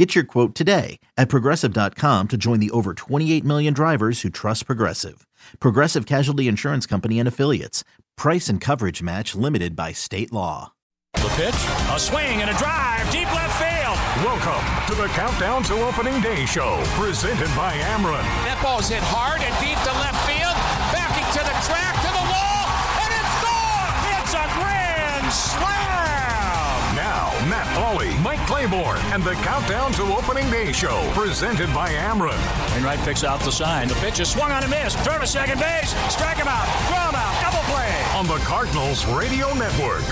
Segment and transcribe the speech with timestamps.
[0.00, 4.64] Get your quote today at progressive.com to join the over 28 million drivers who trust
[4.64, 5.26] Progressive.
[5.60, 7.84] Progressive Casualty Insurance Company and Affiliates.
[8.16, 10.72] Price and coverage match limited by state law.
[11.12, 11.60] The pitch,
[11.92, 13.98] a swing and a drive, deep left field.
[14.24, 18.24] Welcome to the Countdown to Opening Day show, presented by Ameren.
[18.48, 20.56] That ball's hit hard and deep to left field,
[20.96, 22.64] backing to the track, to the wall,
[23.04, 23.92] and it's gone!
[24.16, 25.99] It's a grand slam!
[27.80, 32.38] Now, Matt Pauley, Mike Claiborne, and the Countdown to Opening Day show, presented by Ameren.
[32.74, 33.88] Wainwright picks out the sign.
[33.88, 34.98] The pitch is swung on and missed.
[34.98, 35.90] Throw to second base.
[36.12, 36.66] Strike him out.
[36.88, 37.42] Throw him out.
[37.42, 38.02] Double play.
[38.18, 40.04] On the Cardinals Radio Network.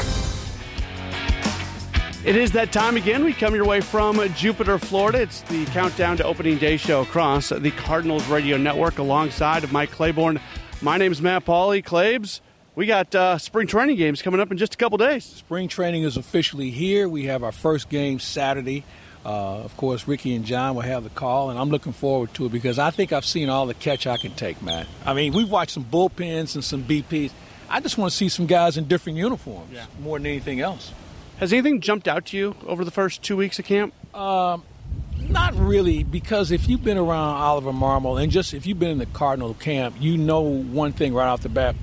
[2.24, 3.24] It is that time again.
[3.24, 5.20] We come your way from Jupiter, Florida.
[5.20, 9.90] It's the countdown to opening day show across the Cardinals Radio Network alongside of Mike
[9.90, 10.40] Claiborne.
[10.80, 11.84] My name is Matt Pauley.
[11.84, 12.40] Claibs,
[12.78, 15.24] we got uh, spring training games coming up in just a couple days.
[15.24, 17.08] Spring training is officially here.
[17.08, 18.84] We have our first game Saturday.
[19.26, 22.46] Uh, of course, Ricky and John will have the call, and I'm looking forward to
[22.46, 24.86] it because I think I've seen all the catch I can take, man.
[25.04, 27.32] I mean, we've watched some bullpens and some BPs.
[27.68, 29.86] I just want to see some guys in different uniforms Yeah.
[30.00, 30.92] more than anything else.
[31.40, 33.92] Has anything jumped out to you over the first two weeks of camp?
[34.14, 38.98] Not really, because if you've been around Oliver Marmol and just if you've been in
[38.98, 41.74] the Cardinal camp, you know one thing right off the bat.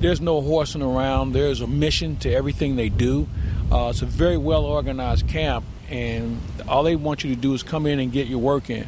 [0.00, 1.32] There's no horsing around.
[1.32, 3.28] There's a mission to everything they do.
[3.70, 7.64] Uh, it's a very well organized camp, and all they want you to do is
[7.64, 8.86] come in and get your work in.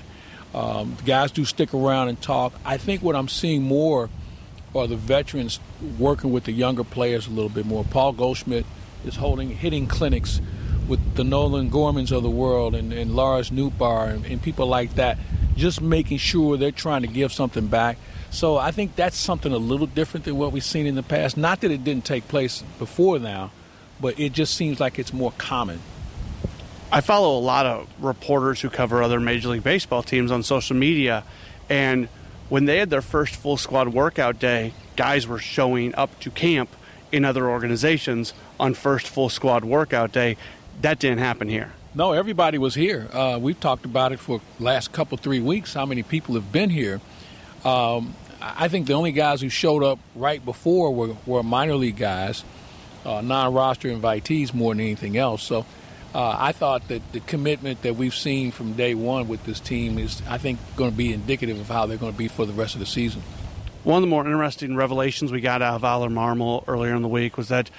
[0.55, 2.53] Um, guys do stick around and talk.
[2.65, 4.09] I think what I'm seeing more
[4.75, 5.59] are the veterans
[5.99, 7.83] working with the younger players a little bit more.
[7.85, 8.65] Paul Goldschmidt
[9.05, 10.41] is holding hitting clinics
[10.87, 14.95] with the Nolan Gormans of the world and, and Lars Nootbaar and, and people like
[14.95, 15.19] that,
[15.57, 17.97] just making sure they're trying to give something back.
[18.31, 21.37] So I think that's something a little different than what we've seen in the past.
[21.37, 23.51] Not that it didn't take place before now,
[24.01, 25.81] but it just seems like it's more common.
[26.93, 30.77] I follow a lot of reporters who cover other Major League Baseball teams on social
[30.77, 31.23] media,
[31.69, 32.09] and
[32.49, 36.69] when they had their first full squad workout day, guys were showing up to camp
[37.13, 40.37] in other organizations on first full squad workout day.
[40.83, 41.73] That didn't happen here.
[41.95, 43.09] No, everybody was here.
[43.13, 45.75] Uh, we've talked about it for last couple three weeks.
[45.75, 47.01] How many people have been here?
[47.65, 51.97] Um, I think the only guys who showed up right before were, were minor league
[51.97, 52.45] guys,
[53.05, 55.43] uh, non-roster invitees more than anything else.
[55.43, 55.67] So
[56.15, 59.99] uh, I thought that the commitment that we've seen from day one with this team
[59.99, 62.53] is, I think, going to be indicative of how they're going to be for the
[62.53, 63.23] rest of the season.
[63.85, 67.09] One of the more interesting revelations we got out of Oliver Marmol earlier in the
[67.09, 67.71] week was that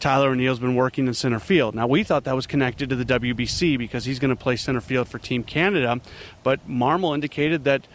[0.00, 1.74] Tyler O'Neill's been working in center field.
[1.74, 4.80] Now, we thought that was connected to the WBC because he's going to play center
[4.80, 6.00] field for Team Canada,
[6.44, 7.88] but Marmol indicated that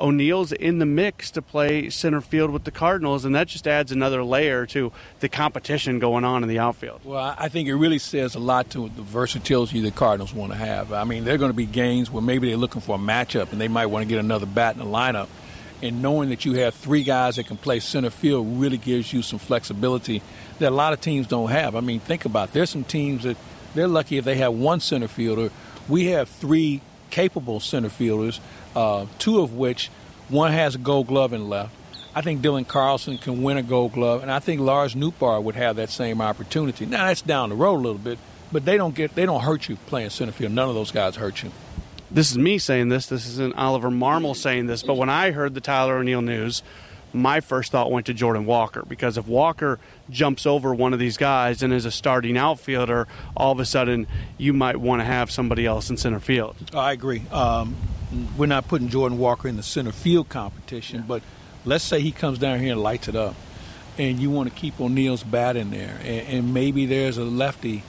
[0.00, 3.90] O'Neill's in the mix to play center field with the Cardinals, and that just adds
[3.92, 7.00] another layer to the competition going on in the outfield.
[7.04, 10.58] Well, I think it really says a lot to the versatility the Cardinals want to
[10.58, 10.92] have.
[10.92, 13.60] I mean, they're going to be games where maybe they're looking for a matchup and
[13.60, 15.28] they might want to get another bat in the lineup.
[15.80, 19.22] And knowing that you have three guys that can play center field really gives you
[19.22, 20.22] some flexibility
[20.58, 21.76] that a lot of teams don't have.
[21.76, 22.52] I mean, think about it.
[22.54, 23.36] there's some teams that
[23.74, 25.50] they're lucky if they have one center fielder.
[25.88, 28.40] We have three capable center fielders,
[28.74, 29.90] uh, two of which
[30.28, 31.74] one has a Gold Glove in left.
[32.14, 35.54] I think Dylan Carlson can win a Gold Glove, and I think Lars Nootbaar would
[35.54, 36.86] have that same opportunity.
[36.86, 38.18] Now that's down the road a little bit,
[38.50, 40.52] but they don't get they don't hurt you playing center field.
[40.52, 41.52] None of those guys hurt you.
[42.10, 43.06] This is me saying this.
[43.06, 44.82] This isn't Oliver Marmol saying this.
[44.82, 46.62] But when I heard the Tyler O'Neill news,
[47.12, 49.78] my first thought went to Jordan Walker because if Walker
[50.10, 54.06] jumps over one of these guys and is a starting outfielder, all of a sudden
[54.38, 56.56] you might want to have somebody else in center field.
[56.74, 57.22] I agree.
[57.30, 57.76] Um,
[58.36, 61.22] we're not putting Jordan Walker in the center field competition, but
[61.64, 63.34] let's say he comes down here and lights it up,
[63.98, 67.82] and you want to keep O'Neill's bat in there, and, and maybe there's a lefty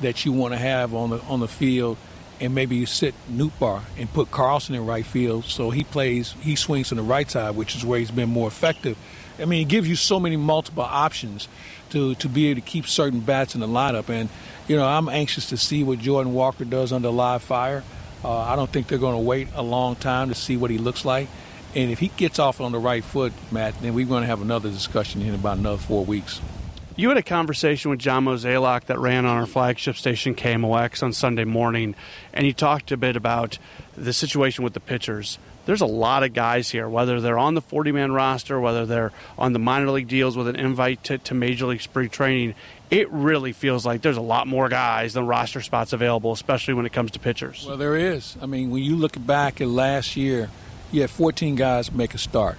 [0.00, 1.96] that you want to have on the on the field,
[2.40, 6.54] and maybe you sit Nootbaar and put Carlson in right field, so he plays he
[6.54, 8.96] swings to the right side, which is where he's been more effective.
[9.38, 11.48] I mean, it gives you so many multiple options
[11.90, 14.28] to to be able to keep certain bats in the lineup, and
[14.68, 17.82] you know I'm anxious to see what Jordan Walker does under live fire.
[18.26, 20.78] Uh, I don't think they're going to wait a long time to see what he
[20.78, 21.28] looks like.
[21.76, 24.42] And if he gets off on the right foot, Matt, then we're going to have
[24.42, 26.40] another discussion in about another four weeks.
[26.96, 31.12] You had a conversation with John Mozeliak that ran on our flagship station KMOX on
[31.12, 31.94] Sunday morning,
[32.32, 33.58] and you talked a bit about
[33.96, 35.38] the situation with the pitchers.
[35.66, 39.12] there's a lot of guys here, whether they're on the 40 man roster, whether they're
[39.38, 42.54] on the minor league deals with an invite to, to Major League Spring Training.
[42.90, 46.86] It really feels like there's a lot more guys than roster spots available, especially when
[46.86, 47.64] it comes to pitchers.
[47.66, 48.36] Well, there is.
[48.40, 50.50] I mean, when you look back at last year,
[50.92, 52.58] you had 14 guys make a start.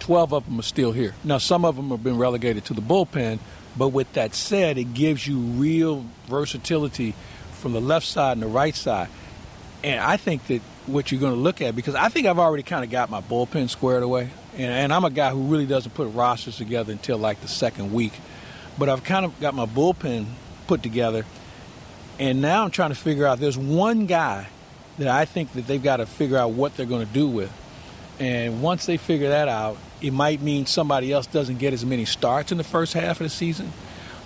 [0.00, 1.14] 12 of them are still here.
[1.22, 3.40] Now, some of them have been relegated to the bullpen,
[3.76, 7.14] but with that said, it gives you real versatility
[7.52, 9.08] from the left side and the right side.
[9.84, 12.62] And I think that what you're going to look at, because I think I've already
[12.62, 14.30] kind of got my bullpen squared away.
[14.54, 17.92] And, and I'm a guy who really doesn't put rosters together until like the second
[17.92, 18.12] week.
[18.78, 20.26] But I've kind of got my bullpen
[20.66, 21.24] put together.
[22.18, 24.48] And now I'm trying to figure out there's one guy
[24.98, 27.52] that I think that they've got to figure out what they're going to do with.
[28.18, 32.04] And once they figure that out, it might mean somebody else doesn't get as many
[32.04, 33.72] starts in the first half of the season.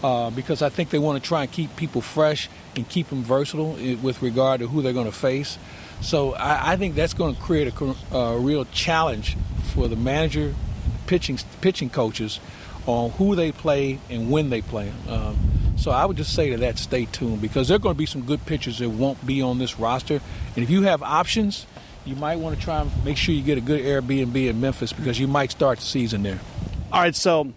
[0.02, 3.22] Uh, because I think they want to try and keep people fresh and keep them
[3.22, 5.58] versatile with regard to who they're going to face.
[6.00, 9.36] So I, I think that's going to create a, a, real challenge
[9.72, 10.56] for the manager,
[11.06, 12.40] pitching pitching coaches,
[12.86, 14.92] on who they play and when they play.
[15.08, 15.38] Um,
[15.76, 18.06] so I would just say to that, stay tuned because there are going to be
[18.06, 20.20] some good pitchers that won't be on this roster.
[20.54, 21.66] And if you have options,
[22.04, 24.92] you might want to try and make sure you get a good Airbnb in Memphis
[24.92, 26.40] because you might start the season there.
[26.92, 27.52] All right, so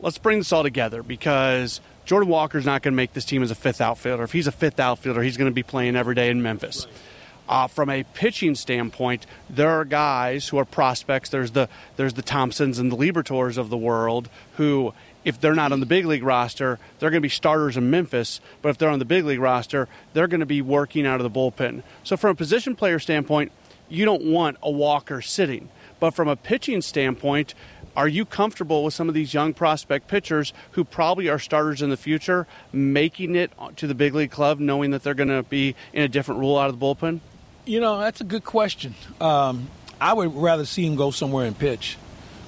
[0.00, 3.50] let's bring this all together because Jordan Walker's not going to make this team as
[3.50, 4.22] a fifth outfielder.
[4.22, 6.86] If he's a fifth outfielder, he's going to be playing every day in Memphis.
[6.86, 6.94] Right.
[7.48, 11.30] Uh, from a pitching standpoint, there are guys who are prospects.
[11.30, 14.92] There's the there's the Thompsons and the Liberatores of the world who,
[15.24, 18.40] if they're not on the big league roster, they're going to be starters in Memphis.
[18.60, 21.32] But if they're on the big league roster, they're going to be working out of
[21.32, 21.82] the bullpen.
[22.04, 23.50] So from a position player standpoint,
[23.88, 25.70] you don't want a Walker sitting.
[26.00, 27.54] But from a pitching standpoint,
[27.96, 31.90] are you comfortable with some of these young prospect pitchers who probably are starters in
[31.90, 35.74] the future making it to the big league club knowing that they're going to be
[35.92, 37.20] in a different role out of the bullpen?
[37.68, 38.94] You know, that's a good question.
[39.20, 39.68] Um,
[40.00, 41.98] I would rather see him go somewhere and pitch.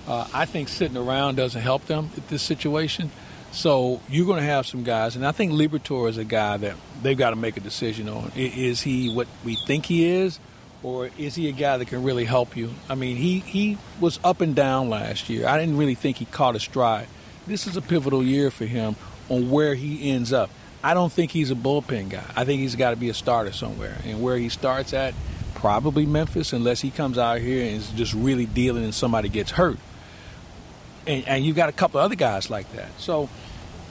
[0.09, 3.11] Uh, I think sitting around doesn't help them at this situation.
[3.53, 6.75] So you're going to have some guys, and I think Liberatore is a guy that
[7.03, 8.33] they've got to make a decision on.
[8.35, 10.41] Is he what we think he is,
[10.83, 12.71] or is he a guy that can really help you?
[12.89, 15.47] I mean, he, he was up and down last year.
[15.47, 17.09] I didn't really think he caught a stride.
[17.47, 18.97] This is a pivotal year for him
[19.29, 20.49] on where he ends up.
[20.83, 22.25] I don't think he's a bullpen guy.
[22.35, 23.97] I think he's got to be a starter somewhere.
[24.05, 25.15] And where he starts at,
[25.55, 29.51] probably Memphis, unless he comes out here and is just really dealing and somebody gets
[29.51, 29.79] hurt.
[31.07, 32.89] And, and you've got a couple other guys like that.
[32.99, 33.29] So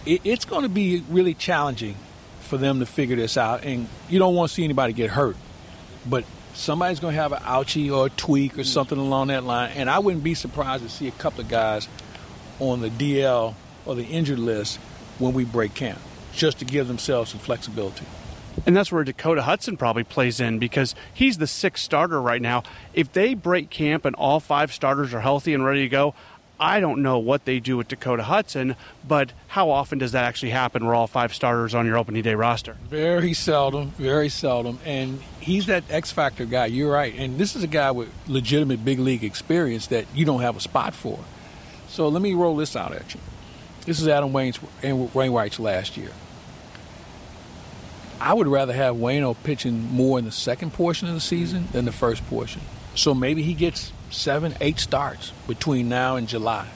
[0.06, 1.96] it, it's going to be really challenging
[2.42, 3.64] for them to figure this out.
[3.64, 5.36] And you don't want to see anybody get hurt.
[6.08, 6.26] But
[6.56, 9.74] somebody's going to have an ouchie or a tweak or something along that line.
[9.76, 11.88] And I wouldn't be surprised to see a couple of guys
[12.60, 13.54] on the DL
[13.86, 14.78] or the injured list
[15.20, 16.00] when we break camp
[16.34, 18.06] just to give themselves some flexibility.
[18.66, 22.64] And that's where Dakota Hudson probably plays in because he's the sixth starter right now.
[22.94, 26.14] If they break camp and all five starters are healthy and ready to go,
[26.60, 28.76] I don't know what they do with Dakota Hudson,
[29.08, 32.36] but how often does that actually happen where all five starters on your opening day
[32.36, 32.76] roster?
[32.90, 34.80] Very seldom, very seldom.
[34.86, 36.66] And he's that X Factor guy.
[36.66, 37.16] You're right.
[37.18, 40.62] And this is a guy with legitimate big league experience that you don't have a
[40.62, 41.20] spot for.
[41.88, 43.22] So let me roll this out at you.
[43.90, 46.12] This is Adam Wayne's Wainwright's last year.
[48.22, 51.86] I would rather have Wayno pitching more in the second portion of the season than
[51.86, 52.62] the first portion.
[52.94, 56.68] So maybe he gets seven, eight starts between now and July.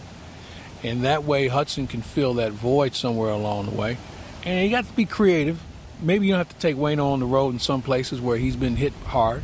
[0.82, 4.00] And that way Hudson can fill that void somewhere along the way.
[4.44, 5.62] And you got to be creative.
[6.02, 8.56] Maybe you don't have to take Wayno on the road in some places where he's
[8.56, 9.44] been hit hard.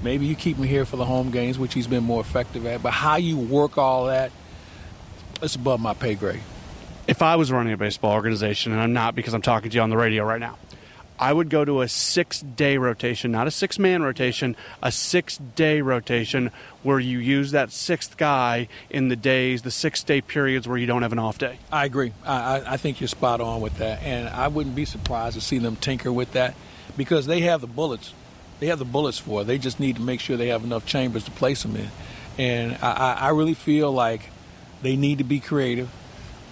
[0.00, 2.82] Maybe you keep him here for the home games, which he's been more effective at.
[2.82, 4.32] But how you work all that,
[5.42, 6.40] it's above my pay grade.
[7.20, 9.82] If I was running a baseball organization, and I'm not because I'm talking to you
[9.82, 10.56] on the radio right now,
[11.18, 15.36] I would go to a six day rotation, not a six man rotation, a six
[15.36, 16.50] day rotation
[16.82, 20.86] where you use that sixth guy in the days, the six day periods where you
[20.86, 21.58] don't have an off day.
[21.70, 22.14] I agree.
[22.24, 24.02] I, I think you're spot on with that.
[24.02, 26.54] And I wouldn't be surprised to see them tinker with that
[26.96, 28.14] because they have the bullets.
[28.60, 29.44] They have the bullets for it.
[29.44, 31.90] They just need to make sure they have enough chambers to place them in.
[32.38, 34.30] And I, I really feel like
[34.80, 35.90] they need to be creative.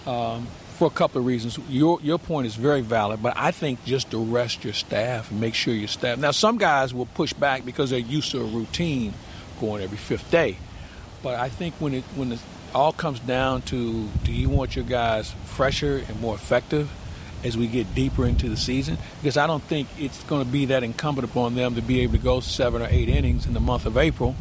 [0.05, 0.47] Um,
[0.79, 1.59] for a couple of reasons.
[1.67, 5.41] Your your point is very valid, but I think just to rest your staff and
[5.41, 6.17] make sure your staff.
[6.17, 9.13] Now, some guys will push back because they're used to a routine
[9.59, 10.55] going every fifth day,
[11.21, 12.39] but I think when it when it
[12.73, 16.89] all comes down to do you want your guys fresher and more effective
[17.43, 18.97] as we get deeper into the season?
[19.21, 22.13] Because I don't think it's going to be that incumbent upon them to be able
[22.13, 24.33] to go seven or eight innings in the month of April.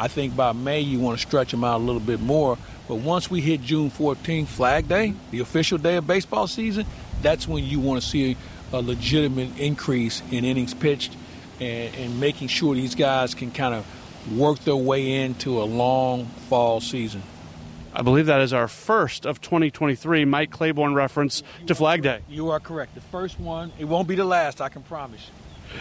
[0.00, 2.58] I think by May you want to stretch them out a little bit more
[2.90, 6.86] but once we hit June 14th, Flag Day, the official day of baseball season,
[7.22, 8.36] that's when you want to see
[8.72, 11.16] a legitimate increase in innings pitched
[11.60, 16.26] and, and making sure these guys can kind of work their way into a long
[16.48, 17.22] fall season.
[17.94, 22.22] I believe that is our first of 2023 Mike Claiborne reference to Flag Day.
[22.28, 22.96] You are correct.
[22.96, 23.70] The first one.
[23.78, 25.30] It won't be the last, I can promise.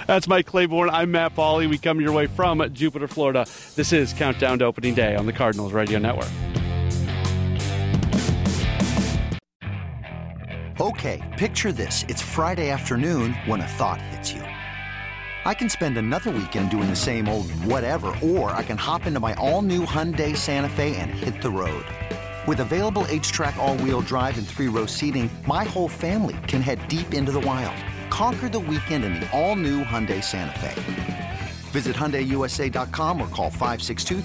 [0.07, 0.89] That's Mike Claiborne.
[0.89, 1.69] I'm Matt Pauley.
[1.69, 3.45] We come your way from Jupiter, Florida.
[3.75, 6.29] This is Countdown to Opening Day on the Cardinals Radio Network.
[10.79, 12.05] Okay, picture this.
[12.07, 14.41] It's Friday afternoon when a thought hits you.
[15.45, 19.19] I can spend another weekend doing the same old whatever, or I can hop into
[19.19, 21.85] my all new Hyundai Santa Fe and hit the road.
[22.47, 26.87] With available HTRAC, all wheel drive, and three row seating, my whole family can head
[26.87, 27.75] deep into the wild.
[28.09, 31.39] Conquer the weekend in the all new Hyundai Santa Fe.
[31.71, 34.21] Visit HyundaiUSA.com or call 562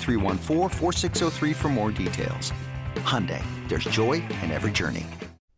[1.54, 2.52] for more details.
[2.96, 5.04] Hyundai, there's joy in every journey.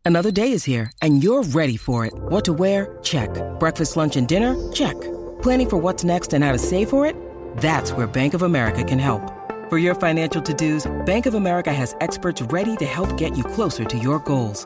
[0.05, 2.13] Another day is here and you're ready for it.
[2.15, 2.97] What to wear?
[3.03, 3.29] Check.
[3.59, 4.55] Breakfast, lunch, and dinner?
[4.71, 4.99] Check.
[5.41, 7.15] Planning for what's next and how to save for it?
[7.57, 9.21] That's where Bank of America can help.
[9.69, 13.83] For your financial to-dos, Bank of America has experts ready to help get you closer
[13.83, 14.65] to your goals.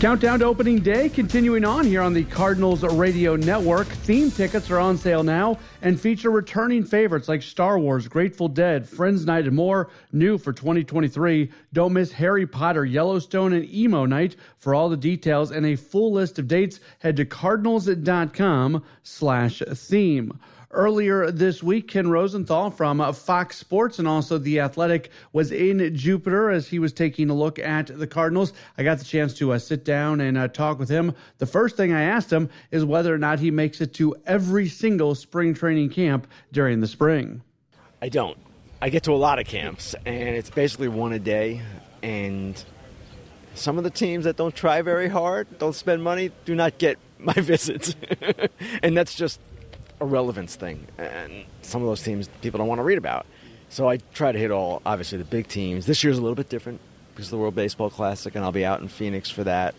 [0.00, 3.88] Countdown to opening day continuing on here on the Cardinals Radio Network.
[3.88, 8.88] Theme tickets are on sale now and feature returning favorites like Star Wars, Grateful Dead,
[8.88, 9.90] Friends Night, and more.
[10.12, 11.50] New for 2023.
[11.72, 14.36] Don't miss Harry Potter, Yellowstone, and Emo Night.
[14.58, 20.38] For all the details and a full list of dates, head to cardinals.com slash theme.
[20.70, 26.50] Earlier this week, Ken Rosenthal from Fox Sports and also The Athletic was in Jupiter
[26.50, 28.52] as he was taking a look at the Cardinals.
[28.76, 31.14] I got the chance to uh, sit down and uh, talk with him.
[31.38, 34.68] The first thing I asked him is whether or not he makes it to every
[34.68, 37.40] single spring training camp during the spring.
[38.02, 38.36] I don't.
[38.82, 41.62] I get to a lot of camps, and it's basically one a day.
[42.02, 42.62] And
[43.54, 46.98] some of the teams that don't try very hard, don't spend money, do not get
[47.18, 47.96] my visits.
[48.82, 49.40] and that's just
[50.00, 53.26] a relevance thing, and some of those teams people don't want to read about.
[53.68, 55.86] So I try to hit all, obviously, the big teams.
[55.86, 56.80] This year's a little bit different
[57.12, 59.74] because of the World Baseball Classic, and I'll be out in Phoenix for that.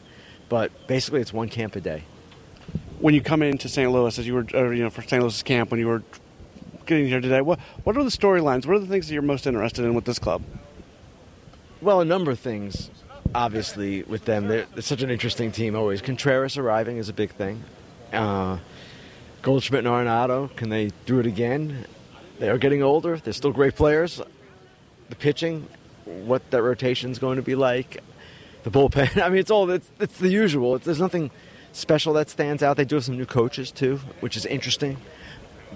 [0.47, 2.03] But basically, it's one camp a day.
[2.99, 3.91] When you come into St.
[3.91, 5.21] Louis, as you were, or, you know, for St.
[5.21, 6.03] Louis camp, when you were
[6.85, 8.65] getting here today, what what are the storylines?
[8.65, 10.43] What are the things that you're most interested in with this club?
[11.81, 12.89] Well, a number of things.
[13.33, 15.75] Obviously, with them, they're, they're such an interesting team.
[15.75, 17.63] Always, Contreras arriving is a big thing.
[18.11, 18.57] Uh,
[19.41, 21.85] Goldschmidt and Arenado, can they do it again?
[22.39, 23.17] They are getting older.
[23.17, 24.21] They're still great players.
[25.09, 25.67] The pitching,
[26.05, 28.03] what that rotation is going to be like.
[28.63, 29.21] The bullpen.
[29.23, 30.75] I mean, it's all it's, it's the usual.
[30.75, 31.31] It's, there's nothing
[31.71, 32.77] special that stands out.
[32.77, 34.97] They do have some new coaches too, which is interesting.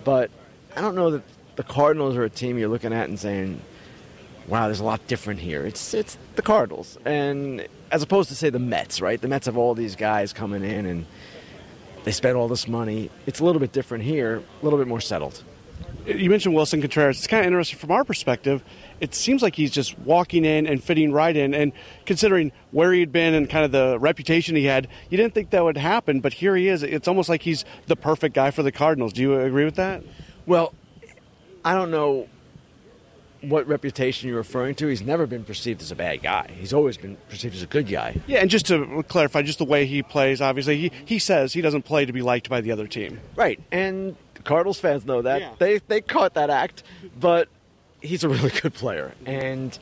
[0.03, 0.29] But
[0.75, 1.23] I don't know that
[1.55, 3.61] the Cardinals are a team you're looking at and saying,
[4.47, 8.49] "Wow, there's a lot different here." It's it's the Cardinals, and as opposed to say
[8.49, 9.21] the Mets, right?
[9.21, 11.05] The Mets have all these guys coming in and
[12.03, 13.09] they spent all this money.
[13.25, 15.43] It's a little bit different here, a little bit more settled.
[16.05, 17.17] You mentioned Willson Contreras.
[17.17, 18.61] It's kind of interesting from our perspective.
[18.99, 21.53] It seems like he's just walking in and fitting right in.
[21.53, 21.71] And
[22.05, 25.51] considering where he had been and kind of the reputation he had, you didn't think
[25.51, 26.19] that would happen.
[26.19, 26.83] But here he is.
[26.83, 29.13] It's almost like he's the perfect guy for the Cardinals.
[29.13, 30.03] Do you agree with that?
[30.45, 30.73] Well,
[31.63, 32.27] I don't know
[33.43, 34.87] what reputation you're referring to.
[34.87, 36.49] He's never been perceived as a bad guy.
[36.57, 38.19] He's always been perceived as a good guy.
[38.27, 41.61] Yeah, and just to clarify, just the way he plays, obviously, he, he says he
[41.61, 43.19] doesn't play to be liked by the other team.
[43.35, 45.41] Right, and Cardinals fans know that.
[45.41, 45.51] Yeah.
[45.57, 46.83] They, they caught that act,
[47.19, 47.49] but
[48.01, 49.13] he's a really good player.
[49.25, 49.77] And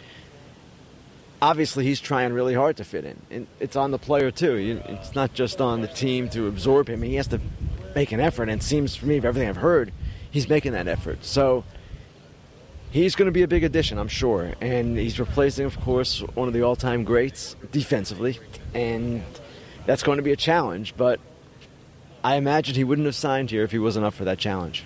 [1.41, 3.21] obviously, he's trying really hard to fit in.
[3.29, 4.81] And it's on the player, too.
[4.87, 7.01] It's not just on the team to absorb him.
[7.01, 7.39] He has to
[7.95, 9.91] make an effort, and it seems for me, everything I've heard,
[10.29, 11.23] he's making that effort.
[11.25, 11.63] So
[12.91, 14.53] he's going to be a big addition, I'm sure.
[14.61, 18.39] And he's replacing, of course, one of the all time greats defensively.
[18.73, 19.23] And
[19.85, 20.93] that's going to be a challenge.
[20.95, 21.19] But
[22.23, 24.85] I imagine he wouldn't have signed here if he wasn't up for that challenge.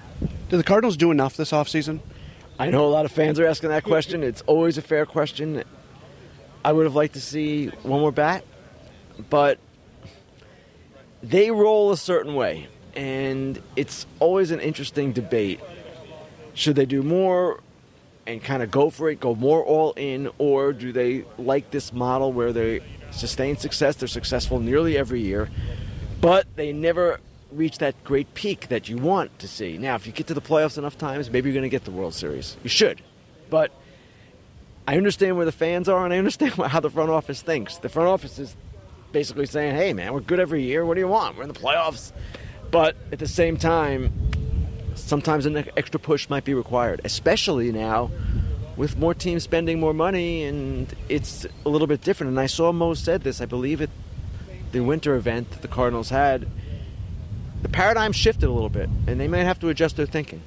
[0.50, 2.00] Did the Cardinals do enough this offseason?
[2.58, 4.24] I know a lot of fans are asking that question.
[4.24, 5.64] It's always a fair question.
[6.64, 8.46] I would have liked to see one more bat,
[9.30, 9.60] but
[11.22, 12.70] they roll a certain way.
[12.96, 15.60] And it's always an interesting debate.
[16.54, 17.60] Should they do more
[18.27, 21.94] and kind of go for it, go more all in, or do they like this
[21.94, 23.96] model where they sustain success?
[23.96, 25.50] They're successful nearly every year,
[26.22, 27.20] but they never
[27.51, 29.77] reach that great peak that you want to see.
[29.77, 31.91] Now, if you get to the playoffs enough times, maybe you're going to get the
[31.91, 32.58] World Series.
[32.63, 33.01] You should.
[33.50, 33.72] But
[34.88, 37.77] I understand where the fans are, and I understand how the front office thinks.
[37.77, 38.55] The front office is
[39.12, 40.86] basically saying, "Hey, man, we're good every year.
[40.86, 41.38] What do you want?
[41.38, 42.12] We're in the playoffs."
[42.72, 44.12] But at the same time,
[44.96, 48.12] sometimes an extra push might be required, especially now
[48.75, 52.32] with more teams spending more money, and it's a little bit different.
[52.32, 53.90] And I saw Mo said this, I believe, at
[54.72, 56.48] the winter event that the Cardinals had.
[57.62, 60.42] The paradigm shifted a little bit, and they might have to adjust their thinking.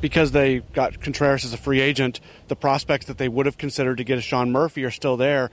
[0.00, 3.96] Because they got Contreras as a free agent, the prospects that they would have considered
[3.96, 5.50] to get a Sean Murphy are still there.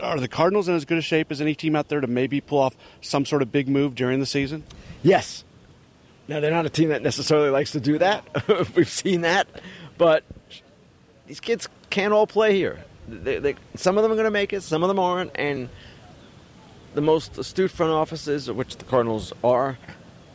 [0.00, 2.40] Are the Cardinals in as good a shape as any team out there to maybe
[2.40, 4.62] pull off some sort of big move during the season?
[5.02, 5.44] Yes.
[6.28, 8.24] Now, they're not a team that necessarily likes to do that.
[8.76, 9.48] We've seen that.
[9.98, 10.24] But
[11.26, 12.84] these kids can't all play here.
[13.08, 15.68] They, they, some of them are going to make it, some of them aren't, and
[16.94, 19.78] the most astute front offices, which the Cardinals are,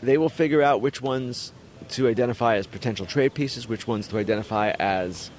[0.02, 1.54] they will figure out which ones
[1.90, 5.32] to identify as potential trade pieces, which ones to identify as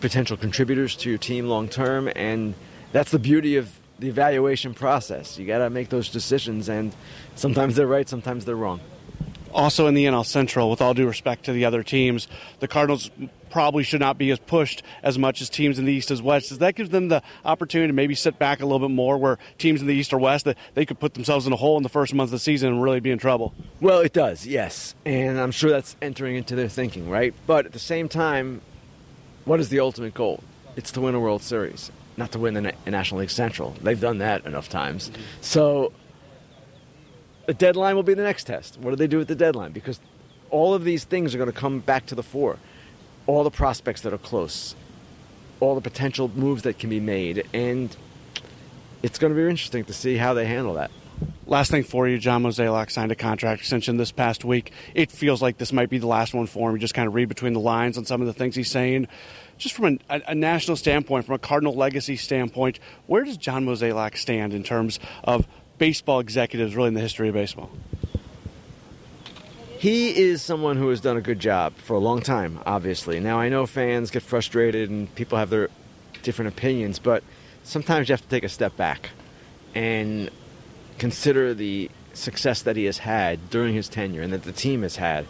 [0.00, 2.54] potential contributors to your team long term, and
[2.92, 5.38] that's the beauty of the evaluation process.
[5.38, 6.94] You got to make those decisions, and
[7.34, 8.80] sometimes they're right, sometimes they're wrong
[9.52, 12.28] also in the NL Central, with all due respect to the other teams,
[12.60, 13.10] the Cardinals
[13.50, 16.50] probably should not be as pushed as much as teams in the East as West.
[16.50, 19.38] Does that give them the opportunity to maybe sit back a little bit more where
[19.56, 21.82] teams in the East or West that they could put themselves in a hole in
[21.82, 23.54] the first month of the season and really be in trouble?
[23.80, 24.94] Well, it does, yes.
[25.04, 27.34] And I'm sure that's entering into their thinking, right?
[27.46, 28.60] But at the same time,
[29.44, 30.42] what is the ultimate goal?
[30.76, 33.74] It's to win a World Series, not to win the National League Central.
[33.82, 35.10] They've done that enough times.
[35.40, 35.92] So
[37.48, 38.78] the deadline will be the next test.
[38.78, 39.72] What do they do at the deadline?
[39.72, 40.00] Because
[40.50, 42.58] all of these things are going to come back to the fore.
[43.26, 44.76] All the prospects that are close,
[45.58, 47.96] all the potential moves that can be made, and
[49.02, 50.90] it's going to be interesting to see how they handle that.
[51.46, 54.70] Last thing for you, John Mozeliak signed a contract extension this past week.
[54.94, 56.76] It feels like this might be the last one for him.
[56.76, 59.08] You just kind of read between the lines on some of the things he's saying.
[59.56, 64.18] Just from a, a national standpoint, from a Cardinal legacy standpoint, where does John Mozeliak
[64.18, 67.70] stand in terms of baseball executives really in the history of baseball?
[69.78, 73.20] He is someone who has done a good job for a long time, obviously.
[73.20, 75.68] Now, I know fans get frustrated and people have their
[76.22, 77.22] different opinions, but
[77.62, 79.10] sometimes you have to take a step back
[79.76, 80.30] and
[80.98, 84.96] consider the success that he has had during his tenure and that the team has
[84.96, 85.26] had.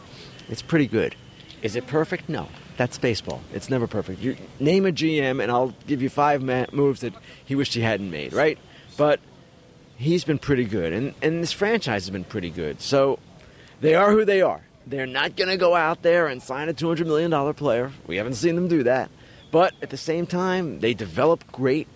[0.48, 1.14] It's pretty good.
[1.60, 2.28] Is it perfect?
[2.28, 2.48] No.
[2.78, 3.42] That's baseball.
[3.52, 4.20] It's never perfect.
[4.20, 7.12] You name a GM, and I'll give you five moves that
[7.44, 8.56] he wished he hadn't made, right?
[8.96, 9.18] But
[9.98, 12.80] he's been pretty good, and and this franchise has been pretty good.
[12.80, 13.18] So
[13.80, 14.62] they are who they are.
[14.86, 17.92] They're not going to go out there and sign a two hundred million dollar player.
[18.06, 19.10] We haven't seen them do that.
[19.50, 21.88] But at the same time, they develop great.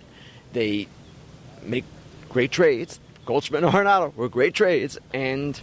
[0.52, 0.88] They
[1.62, 1.84] make
[2.28, 3.00] great trades.
[3.24, 5.58] Goldschmidt and Arenado were great trades, and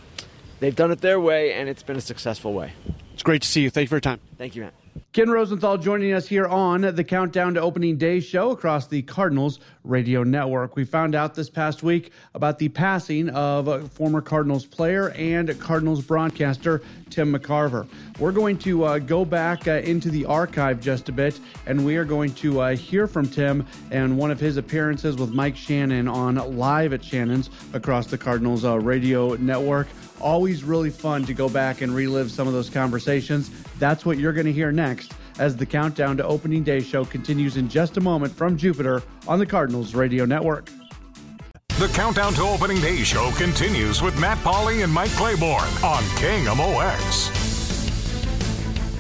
[0.60, 2.74] they've done it their way, and it's been a successful way.
[3.14, 3.70] It's great to see you.
[3.70, 4.20] Thank you for your time.
[4.38, 4.79] Thank you, Matt.
[5.12, 9.60] Ken Rosenthal joining us here on the Countdown to Opening Day show across the Cardinals
[9.84, 10.76] radio network.
[10.76, 15.60] We found out this past week about the passing of a former Cardinals player and
[15.60, 17.88] Cardinals broadcaster Tim McCarver.
[18.20, 21.98] We're going to uh, go back uh, into the archive just a bit and we
[21.98, 26.08] are going to uh, hear from Tim and one of his appearances with Mike Shannon
[26.08, 29.88] on Live at Shannon's across the Cardinals uh, radio network.
[30.22, 33.50] Always really fun to go back and relive some of those conversations.
[33.80, 37.58] That's what you're going to hear next as the countdown to opening day show continues
[37.58, 40.70] in just a moment from Jupiter on the Cardinals Radio Network.
[41.80, 47.34] The Countdown to Opening Day show continues with Matt Pauley and Mike Claiborne on KMOX.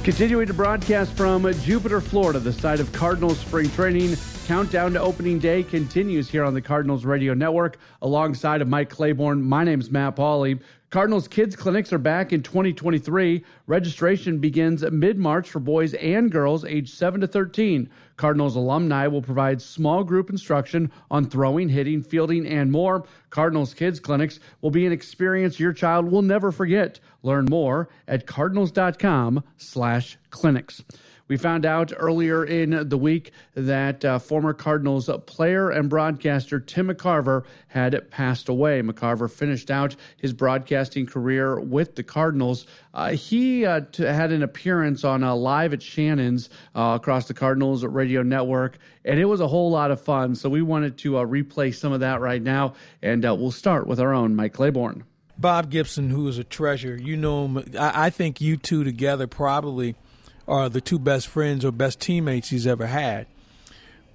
[0.01, 4.15] Continuing to broadcast from Jupiter, Florida, the site of Cardinals spring training.
[4.47, 9.41] Countdown to opening day continues here on the Cardinals Radio Network alongside of Mike Claiborne.
[9.41, 10.61] My name is Matt Pauley.
[10.89, 13.45] Cardinals Kids Clinics are back in 2023.
[13.67, 17.87] Registration begins mid March for boys and girls aged 7 to 13.
[18.17, 23.05] Cardinals alumni will provide small group instruction on throwing, hitting, fielding, and more.
[23.29, 26.99] Cardinals Kids Clinics will be an experience your child will never forget.
[27.21, 30.83] Learn more at cardinals.com/clinics.
[31.29, 36.87] We found out earlier in the week that uh, former Cardinals player and broadcaster Tim
[36.87, 38.81] McCarver had passed away.
[38.81, 42.65] McCarver finished out his broadcasting career with the Cardinals.
[42.95, 47.35] Uh, he uh, t- had an appearance on uh, Live at Shannon's uh, across the
[47.35, 50.33] Cardinals radio network, and it was a whole lot of fun.
[50.33, 53.99] So we wanted to uh, replay some of that right now, and we'll start with
[53.99, 55.03] our own Mike Claiborne.
[55.37, 57.57] Bob Gibson, who is a treasure, you know him.
[57.79, 59.95] I, I think you two together probably–
[60.49, 63.27] are the two best friends or best teammates he's ever had.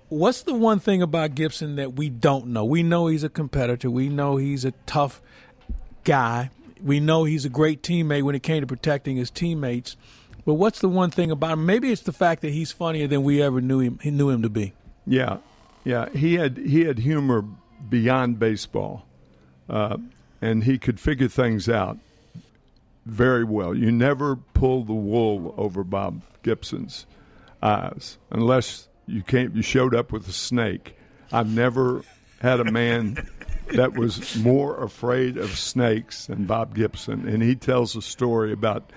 [0.09, 2.65] What's the one thing about Gibson that we don't know?
[2.65, 3.91] We know he's a competitor.
[3.91, 5.23] We know he's a tough
[6.05, 6.51] guy.
[6.83, 9.97] We know he's a great teammate when it came to protecting his teammates.
[10.45, 11.65] But what's the one thing about him?
[11.65, 13.99] Maybe it's the fact that he's funnier than we ever knew him.
[14.03, 14.75] He knew him to be.
[15.07, 15.39] Yeah,
[15.85, 16.11] yeah.
[16.11, 17.45] He had he had humor
[17.89, 19.07] beyond baseball,
[19.69, 19.97] uh,
[20.43, 21.99] and he could figure things out
[23.07, 23.75] very well.
[23.75, 27.07] You never pull the wool over Bob Gibson's
[27.63, 29.55] eyes unless you came.
[29.55, 30.97] You showed up with a snake.
[31.33, 32.03] I've never
[32.41, 33.29] had a man
[33.73, 38.91] that was more afraid of snakes than Bob Gibson, and he tells a story about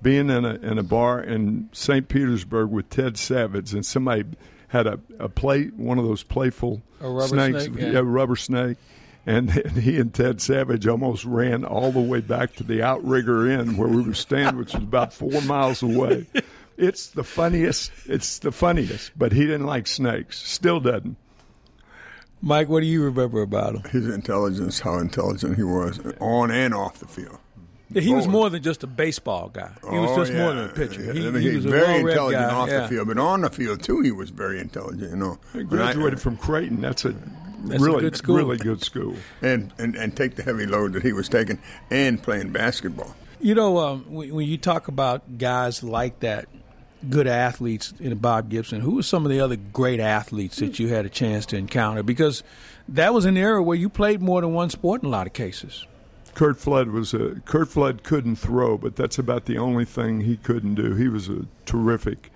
[0.00, 2.08] being in a in a bar in St.
[2.08, 4.24] Petersburg with Ted Savage, and somebody
[4.68, 8.00] had a, a play one of those playful A rubber snakes, snake, yeah.
[8.02, 8.78] rubber snake.
[9.24, 13.48] And, and he and Ted Savage almost ran all the way back to the Outrigger
[13.48, 16.26] Inn where we were staying, which was about four miles away.
[16.76, 17.92] It's the funniest.
[18.06, 19.12] It's the funniest.
[19.16, 20.38] But he didn't like snakes.
[20.42, 21.16] Still doesn't.
[22.40, 23.82] Mike, what do you remember about him?
[23.90, 27.38] His intelligence, how intelligent he was, on and off the field.
[27.94, 29.70] He was more than just a baseball guy.
[29.88, 31.12] He was Oh, just more than a pitcher.
[31.12, 32.54] He, I mean, he he's was very well-read intelligent guy.
[32.54, 32.80] off yeah.
[32.80, 35.10] the field, but on the field too, he was very intelligent.
[35.10, 36.80] You know, He When I- graduated from Creighton.
[36.80, 37.14] That's a
[37.64, 38.36] That's a really good school.
[38.36, 39.16] really good school.
[39.40, 41.58] and, and and take the heavy load that he was taking
[41.90, 43.14] and playing basketball.
[43.40, 46.46] You know, um, when, when you talk about guys like that,
[47.08, 50.88] good athletes in Bob Gibson, who were some of the other great athletes that you
[50.88, 52.02] had a chance to encounter?
[52.02, 52.42] Because
[52.88, 55.32] that was an era where you played more than one sport in a lot of
[55.32, 55.86] cases.
[56.34, 60.36] Curt Flood was a Curt Flood couldn't throw, but that's about the only thing he
[60.36, 60.94] couldn't do.
[60.94, 62.30] He was a terrific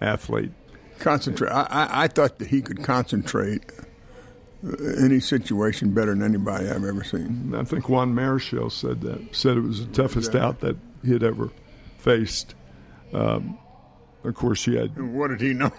[0.00, 0.52] athlete.
[0.98, 1.50] Concentrate.
[1.50, 3.64] I, I, I thought that he could concentrate
[4.98, 7.54] any situation better than anybody I've ever seen.
[7.54, 9.34] I think Juan Marichal said that.
[9.34, 11.50] Said it was the toughest out that he had ever
[11.98, 12.54] faced.
[13.12, 13.58] Um,
[14.24, 15.70] of course, he had What did he know?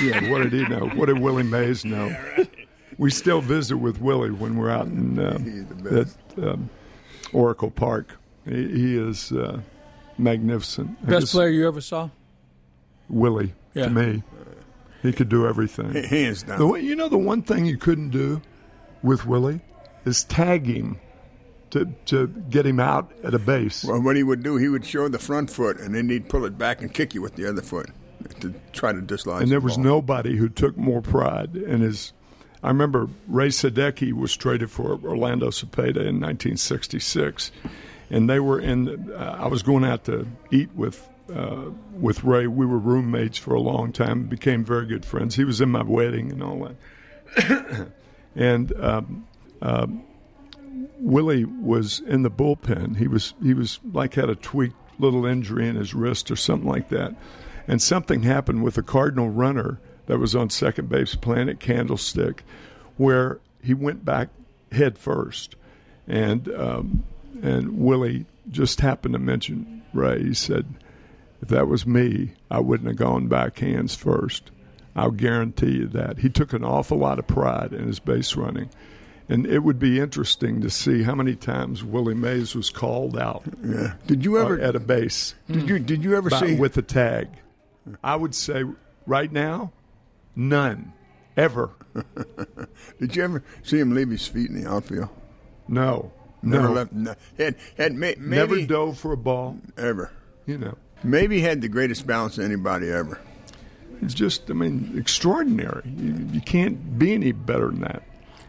[0.00, 0.30] yeah.
[0.30, 0.86] What did he know?
[0.94, 2.14] What did Willie Mays know?
[2.98, 6.18] We still visit with Willie when we're out in uh, He's the best.
[6.38, 6.70] at um,
[7.32, 8.16] Oracle Park.
[8.44, 9.60] He, he is uh,
[10.18, 11.04] magnificent.
[11.06, 12.10] Best just- player you ever saw?
[13.08, 13.84] Willie Yeah.
[13.86, 14.22] to me.
[15.02, 15.92] He could do everything.
[16.04, 16.58] Hands down.
[16.58, 18.42] The way, you know, the one thing you couldn't do
[19.02, 19.60] with Willie
[20.04, 20.98] is tag him
[21.70, 23.84] to to get him out at a base.
[23.84, 26.44] Well, what he would do, he would show the front foot, and then he'd pull
[26.44, 27.90] it back and kick you with the other foot
[28.40, 29.42] to try to dislodge.
[29.42, 32.12] and there the was nobody who took more pride in his.
[32.62, 37.52] I remember Ray Sadecki was traded for Orlando Cepeda in 1966,
[38.10, 39.10] and they were in.
[39.12, 42.46] Uh, I was going out to eat with uh, with Ray.
[42.46, 45.36] We were roommates for a long time, became very good friends.
[45.36, 46.74] He was in my wedding and all
[47.36, 47.88] that,
[48.36, 48.72] and.
[48.80, 49.26] Um,
[49.62, 50.04] um,
[50.98, 52.96] Willie was in the bullpen.
[52.96, 56.68] He was he was like had a tweaked little injury in his wrist or something
[56.68, 57.14] like that,
[57.66, 62.44] and something happened with a Cardinal runner that was on second base playing at Candlestick,
[62.96, 64.28] where he went back
[64.72, 65.56] head first,
[66.06, 67.04] and um,
[67.42, 70.22] and Willie just happened to mention Ray.
[70.22, 70.66] He said,
[71.42, 74.50] "If that was me, I wouldn't have gone back hands first.
[74.96, 78.70] I'll guarantee you that." He took an awful lot of pride in his base running.
[79.28, 83.44] And it would be interesting to see how many times Willie Mays was called out
[83.64, 83.92] Yeah.
[84.08, 84.58] Did you uh, ever?
[84.60, 85.78] at a base did you?
[85.78, 86.54] Did you ever by- see?
[86.56, 87.28] with a tag.
[88.02, 88.64] I would say
[89.06, 89.72] right now,
[90.34, 90.92] none,
[91.36, 91.70] ever.
[92.98, 95.08] did you ever see him leave his feet in the outfield?
[95.68, 96.92] No, Never no, left.
[96.92, 99.58] No, had had may, maybe never dove for a ball.
[99.76, 100.10] ever.
[100.46, 103.20] You know, Maybe had the greatest balance of anybody ever.
[104.02, 105.82] it's just, I mean, extraordinary.
[105.96, 108.02] You, you can't be any better than that.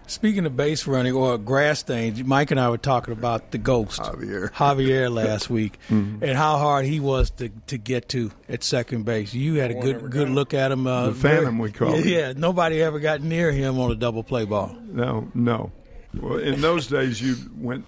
[0.08, 4.02] Speaking of base running or grass stains, Mike and I were talking about the ghost
[4.02, 4.52] Javier.
[4.56, 9.34] Javier last week, and how hard he was to, to get to at second base.
[9.34, 10.86] You had a good good look at him.
[10.86, 12.08] Uh, The Phantom, we call yeah, him.
[12.08, 14.76] yeah, nobody ever got near him on a double play ball.
[14.84, 15.72] No, no.
[16.20, 17.86] Well, in those days, you went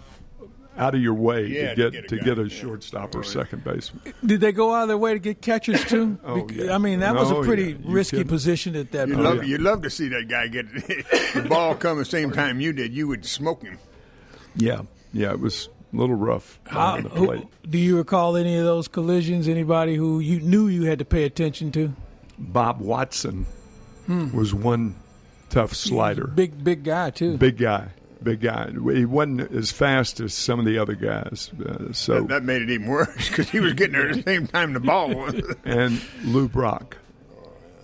[0.77, 2.47] out of your way Yeah, to to get get a to get a yeah.
[2.49, 4.01] shortstop or second baseman.
[4.25, 6.17] Did they go out of their way to get catchers too?
[6.23, 6.73] Oh, Bec- yeah.
[6.75, 7.77] I mean, that was Oh, a pretty yeah.
[7.85, 8.29] Risky kidding.
[8.29, 9.25] position at that You'd point.
[9.37, 12.73] love, you'd love to see that guy get the ball come the same time you
[12.73, 12.93] did.
[12.93, 13.77] You would smoke him.
[14.55, 14.81] Yeah,
[15.13, 17.45] yeah, it was a little rough How- on the who- plate.
[17.69, 19.47] do you recall any of those collisions?
[19.47, 21.93] Anybody who you knew you had to pay attention to?
[22.39, 23.45] Bob Watson
[24.07, 24.35] hmm.
[24.35, 24.95] was one
[25.51, 26.25] tough slider.
[26.27, 27.37] Big, big guy too.
[27.37, 27.89] Big guy,
[28.23, 28.69] big guy.
[28.93, 31.51] He wasn't as fast as some of the other guys.
[31.63, 34.23] Uh, so That, that made it even worse because he was getting there at the
[34.23, 35.35] same time the ball was.
[35.65, 36.97] and Lou Brock.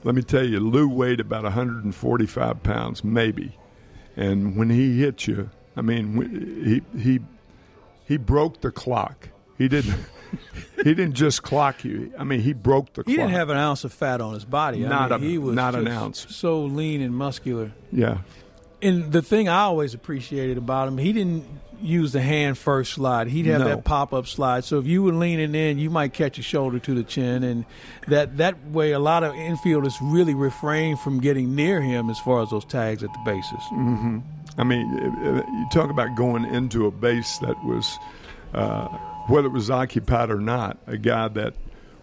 [0.03, 3.57] Let me tell you, Lou weighed about 145 pounds, maybe.
[4.15, 7.19] And when he hit you, I mean, he he
[8.05, 9.29] he broke the clock.
[9.57, 9.95] He didn't.
[10.77, 12.13] he didn't just clock you.
[12.17, 13.07] I mean, he broke the clock.
[13.07, 13.27] He clock.
[13.27, 14.85] didn't have an ounce of fat on his body.
[14.85, 16.27] I Not mean, a- he was not an ounce.
[16.29, 17.71] So lean and muscular.
[17.91, 18.19] yeah.
[18.81, 21.45] And the thing I always appreciated about him, he didn't
[21.81, 23.27] use the hand first slide.
[23.27, 23.67] He'd have No.
[23.69, 24.63] that pop up slide.
[24.65, 27.65] So if you were leaning in, you might catch a shoulder to the chin, and
[28.07, 32.41] that that way, a lot of infielders really refrain from getting near him as far
[32.41, 33.61] as those tags at the bases.
[34.57, 37.97] I mean, you talk about going into a base that was,
[38.53, 38.87] uh,
[39.27, 41.53] whether it was occupied or not, a guy that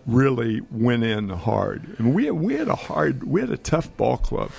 [0.07, 1.97] really went in hard.
[1.99, 4.51] And we we had a hard, we had a tough ball club.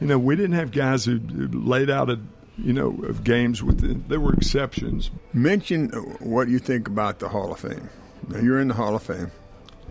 [0.00, 1.20] You know, we didn't have guys who
[1.52, 2.18] laid out a,
[2.56, 4.08] you know, of games with.
[4.08, 5.10] There were exceptions.
[5.32, 7.88] Mention what you think about the Hall of Fame.
[8.28, 9.30] Now, you're in the Hall of Fame.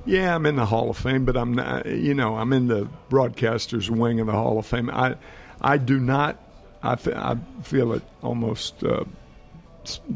[0.05, 1.85] Yeah, I'm in the Hall of Fame, but I'm not.
[1.85, 4.89] You know, I'm in the broadcasters wing of the Hall of Fame.
[4.89, 5.15] I,
[5.61, 6.41] I do not.
[6.81, 9.03] I, I feel it almost uh,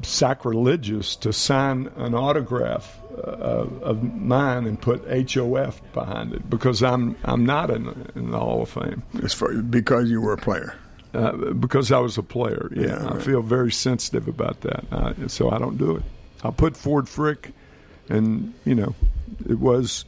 [0.02, 7.16] sacrilegious to sign an autograph uh, of mine and put HOF behind it because I'm
[7.24, 9.04] I'm not in, in the Hall of Fame.
[9.16, 10.76] It's for, because you were a player.
[11.14, 13.16] Uh, because I was a player, yeah, yeah right.
[13.18, 16.04] I feel very sensitive about that, uh, so I don't do it.
[16.44, 17.52] I put Ford Frick,
[18.10, 18.96] and you know,
[19.48, 20.06] it was,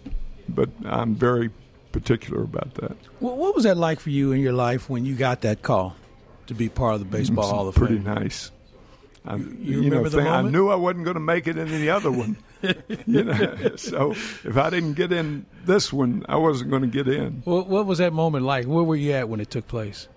[0.50, 1.52] but I'm very
[1.92, 2.98] particular about that.
[3.20, 5.96] Well, what was that like for you in your life when you got that call
[6.48, 7.86] to be part of the Baseball Hall of Fame?
[7.86, 8.52] Pretty nice.
[9.26, 10.48] I, you, you, remember know, the moment?
[10.48, 12.38] I knew I wasn't going to make it in the other one.
[13.06, 17.08] you know, so if I didn't get in this one, I wasn't going to get
[17.08, 17.42] in.
[17.44, 18.66] What, what, was that moment like?
[18.66, 20.08] Where were you at when it took place?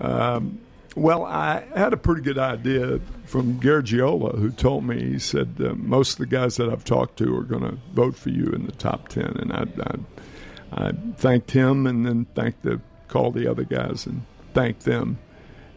[0.00, 0.60] Um,
[0.94, 5.74] well, I had a pretty good idea from Garagiola, who told me he said uh,
[5.74, 8.66] most of the guys that I've talked to are going to vote for you in
[8.66, 13.46] the top ten, and I, I, I thanked him, and then thanked the called the
[13.46, 15.18] other guys and thanked them,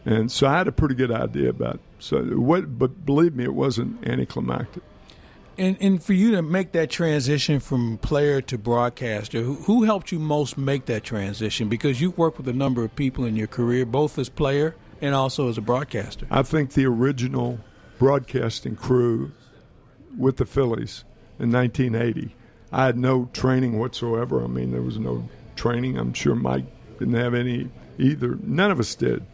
[0.04, 1.80] and so I had a pretty good idea about.
[1.98, 4.82] So what, but believe me, it wasn't anticlimactic.
[5.58, 10.12] And and for you to make that transition from player to broadcaster, who, who helped
[10.12, 11.68] you most make that transition?
[11.68, 15.14] Because you worked with a number of people in your career, both as player and
[15.14, 16.26] also as a broadcaster.
[16.30, 17.58] I think the original
[17.98, 19.32] broadcasting crew
[20.16, 21.04] with the Phillies
[21.38, 22.34] in 1980.
[22.72, 24.42] I had no training whatsoever.
[24.42, 25.98] I mean, there was no training.
[25.98, 26.64] I'm sure Mike
[26.98, 28.36] didn't have any either.
[28.42, 29.24] None of us did.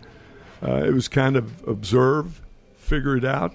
[0.62, 2.40] Uh, it was kind of observe,
[2.82, 3.54] figure it out,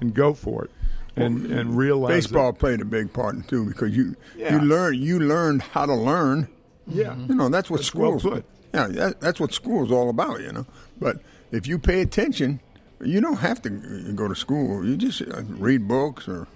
[0.00, 0.70] and go for it
[1.16, 2.58] and and realize baseball it.
[2.58, 4.54] played a big part too because you yeah.
[4.54, 6.48] you learn you learned how to learn.
[6.86, 8.24] Yeah, you know that's what that's schools.
[8.24, 10.40] Well yeah, that, that's what school is all about.
[10.40, 10.66] You know,
[10.98, 11.18] but
[11.50, 12.60] if you pay attention,
[13.02, 14.84] you don't have to go to school.
[14.84, 16.46] You just uh, read books or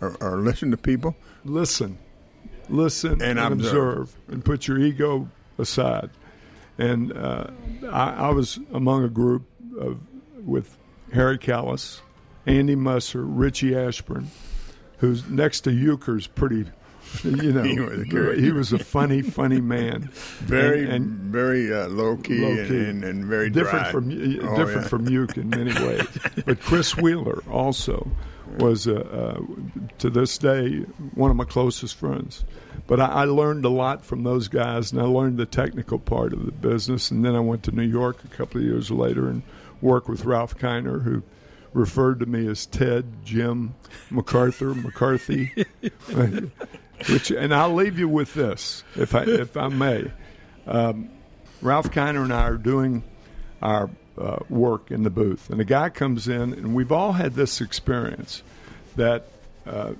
[0.00, 1.16] or, or listen to people.
[1.44, 1.98] Listen,
[2.68, 3.98] listen, and, and observe.
[3.98, 5.28] observe, and put your ego
[5.58, 6.10] aside.
[6.78, 7.48] And uh,
[7.90, 9.44] I, I was among a group
[9.78, 10.00] of
[10.44, 10.76] with
[11.12, 12.00] Harry Kalas
[12.46, 14.30] Andy Musser, Richie Ashburn,
[14.98, 16.66] who's next to Uecker's pretty
[17.24, 20.02] you know, he was, he was, a funny, funny man.
[20.40, 22.84] Very, and, and very uh, low key, low key.
[22.84, 24.88] And, and, very different from oh, different yeah.
[24.88, 26.06] from Uke in many ways.
[26.46, 28.10] but Chris Wheeler also
[28.58, 29.40] was, uh, uh,
[29.98, 30.78] to this day,
[31.14, 32.44] one of my closest friends.
[32.86, 36.32] But I, I, learned a lot from those guys, and I learned the technical part
[36.32, 37.10] of the business.
[37.10, 39.42] And then I went to New York a couple of years later and
[39.82, 41.22] worked with Ralph Kiner, who
[41.74, 43.74] referred to me as Ted, Jim,
[44.10, 45.52] MacArthur, McCarthy.
[47.08, 50.12] Which, and I'll leave you with this, if I if I may.
[50.66, 51.10] Um,
[51.60, 53.02] Ralph Kiner and I are doing
[53.60, 57.34] our uh, work in the booth, and a guy comes in, and we've all had
[57.34, 58.42] this experience
[58.96, 59.26] that
[59.66, 59.92] uh,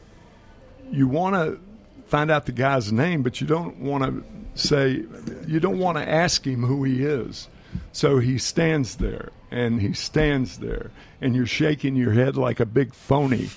[0.91, 1.59] you want to
[2.07, 4.23] find out the guy's name, but you don't want to
[4.55, 5.05] say,
[5.47, 7.49] you don't want to ask him who he is.
[7.93, 12.67] So he stands there and he stands there, and you're shaking your head like a
[12.67, 13.51] big phony.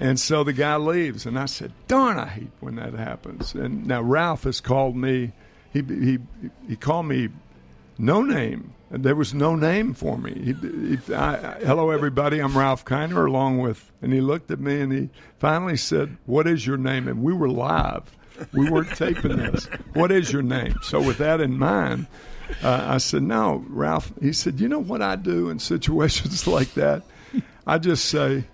[0.00, 3.86] And so the guy leaves, and I said, "Darn, I hate when that happens." And
[3.86, 5.32] now Ralph has called me.
[5.72, 6.18] He he
[6.68, 7.30] he called me
[7.98, 8.74] no name.
[8.90, 10.32] There was no name for me.
[10.32, 10.52] He,
[10.96, 12.38] he, I, hello, everybody.
[12.38, 13.92] I'm Ralph Kiner, along with.
[14.00, 17.32] And he looked at me and he finally said, "What is your name?" And we
[17.32, 18.04] were live.
[18.52, 19.66] We weren't taping this.
[19.94, 20.76] What is your name?
[20.82, 22.06] So with that in mind,
[22.62, 26.74] uh, I said, "No, Ralph." He said, "You know what I do in situations like
[26.74, 27.02] that?
[27.66, 28.44] I just say."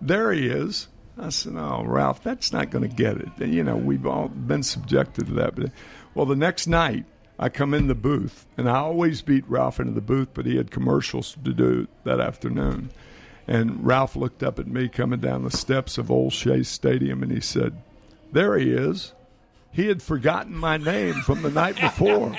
[0.00, 0.88] there he is.
[1.16, 4.28] I said, "Oh, Ralph, that's not going to get it." And, you know, we've all
[4.28, 5.56] been subjected to that.
[5.56, 5.70] But
[6.14, 7.04] well, the next night
[7.38, 10.56] I come in the booth, and I always beat Ralph into the booth, but he
[10.56, 12.90] had commercials to do that afternoon.
[13.46, 17.32] And Ralph looked up at me coming down the steps of Old Shea Stadium, and
[17.32, 17.82] he said,
[18.32, 19.12] "There he is."
[19.72, 22.34] He had forgotten my name from the night before.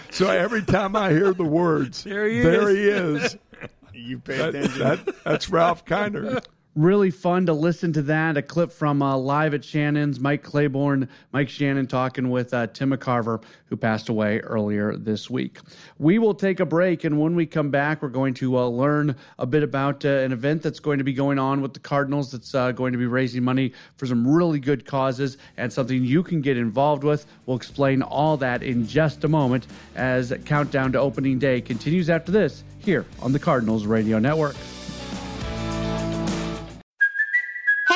[0.10, 2.76] so every time I hear the words, there he there is.
[2.76, 3.38] He is
[3.94, 4.78] you pay that, attention.
[4.78, 6.44] That, that's Ralph Kiner.
[6.74, 8.36] Really fun to listen to that.
[8.36, 12.90] A clip from uh, Live at Shannon's, Mike Claiborne, Mike Shannon talking with uh, Tim
[12.90, 15.58] McCarver, who passed away earlier this week.
[15.98, 19.14] We will take a break, and when we come back, we're going to uh, learn
[19.38, 22.32] a bit about uh, an event that's going to be going on with the Cardinals
[22.32, 26.22] that's uh, going to be raising money for some really good causes and something you
[26.22, 27.26] can get involved with.
[27.46, 32.32] We'll explain all that in just a moment as Countdown to Opening Day continues after
[32.32, 34.56] this here on the Cardinals Radio Network.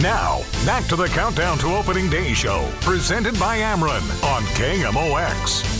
[0.00, 5.79] Now, back to the Countdown to Opening Day show, presented by Ameren on KMOX.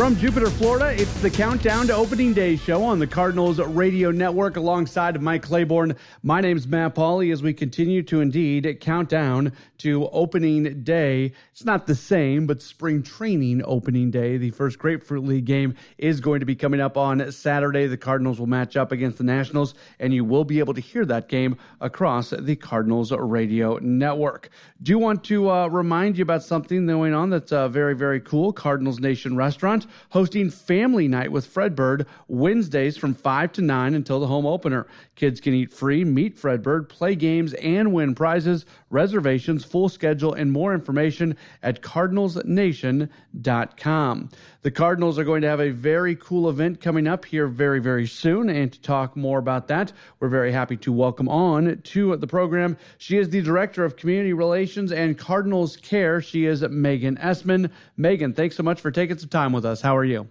[0.00, 4.56] From Jupiter, Florida, it's the Countdown to Opening Day show on the Cardinals Radio Network
[4.56, 5.94] alongside of Mike Claiborne.
[6.22, 11.32] My name is Matt Pauley as we continue to indeed count down to opening day.
[11.52, 14.38] It's not the same, but spring training opening day.
[14.38, 17.86] The first Grapefruit League game is going to be coming up on Saturday.
[17.86, 21.04] The Cardinals will match up against the Nationals, and you will be able to hear
[21.04, 24.48] that game across the Cardinals Radio Network.
[24.82, 28.50] Do want to uh, remind you about something going on that's uh, very, very cool.
[28.50, 34.20] Cardinals Nation Restaurant hosting Family Night with Fred Bird Wednesdays from 5 to 9 until
[34.20, 34.86] the home opener.
[35.16, 38.66] Kids can eat free, meet Fred Bird, play games, and win prizes.
[38.90, 44.30] Reservations, full schedule, and more information at cardinalsnation.com.
[44.62, 48.06] The Cardinals are going to have a very cool event coming up here very, very
[48.06, 48.50] soon.
[48.50, 52.76] And to talk more about that, we're very happy to welcome on to the program.
[52.98, 56.20] She is the Director of Community Relations and Cardinals Care.
[56.20, 57.70] She is Megan Essman.
[57.96, 59.79] Megan, thanks so much for taking some time with us.
[59.80, 60.28] How are you?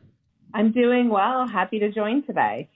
[0.53, 1.47] I'm doing well.
[1.47, 2.69] Happy to join today.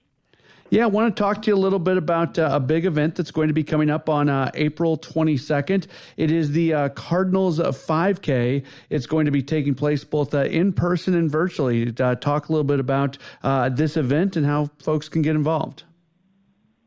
[0.69, 3.15] Yeah, I want to talk to you a little bit about uh, a big event
[3.15, 5.86] that's going to be coming up on uh, April 22nd.
[6.17, 8.65] It is the uh, Cardinals 5K.
[8.89, 11.93] It's going to be taking place both uh, in person and virtually.
[11.99, 15.83] Uh, talk a little bit about uh, this event and how folks can get involved.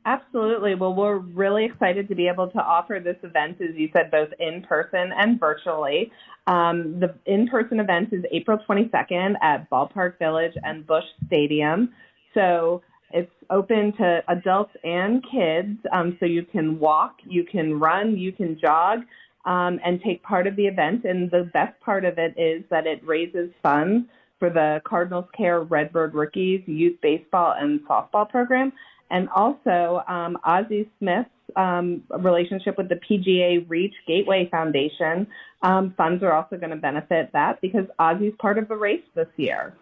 [0.06, 0.76] Absolutely.
[0.76, 4.28] Well, we're really excited to be able to offer this event, as you said, both
[4.38, 6.12] in person and virtually.
[6.46, 11.92] Um, the in person event is April 22nd at Ballpark Village and Busch Stadium.
[12.34, 18.16] So it's open to adults and kids, um, so you can walk, you can run,
[18.16, 19.00] you can jog,
[19.44, 21.04] um, and take part of the event.
[21.04, 24.06] And the best part of it is that it raises funds
[24.38, 28.72] for the Cardinals Care Redbird Rookies Youth Baseball and Softball Program,
[29.10, 35.26] and also um, Ozzie Smith's um, relationship with the PGA Reach Gateway Foundation.
[35.62, 39.28] Um, funds are also going to benefit that because Ozzie's part of the race this
[39.36, 39.74] year.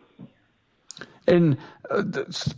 [1.26, 1.56] And
[1.90, 2.02] uh,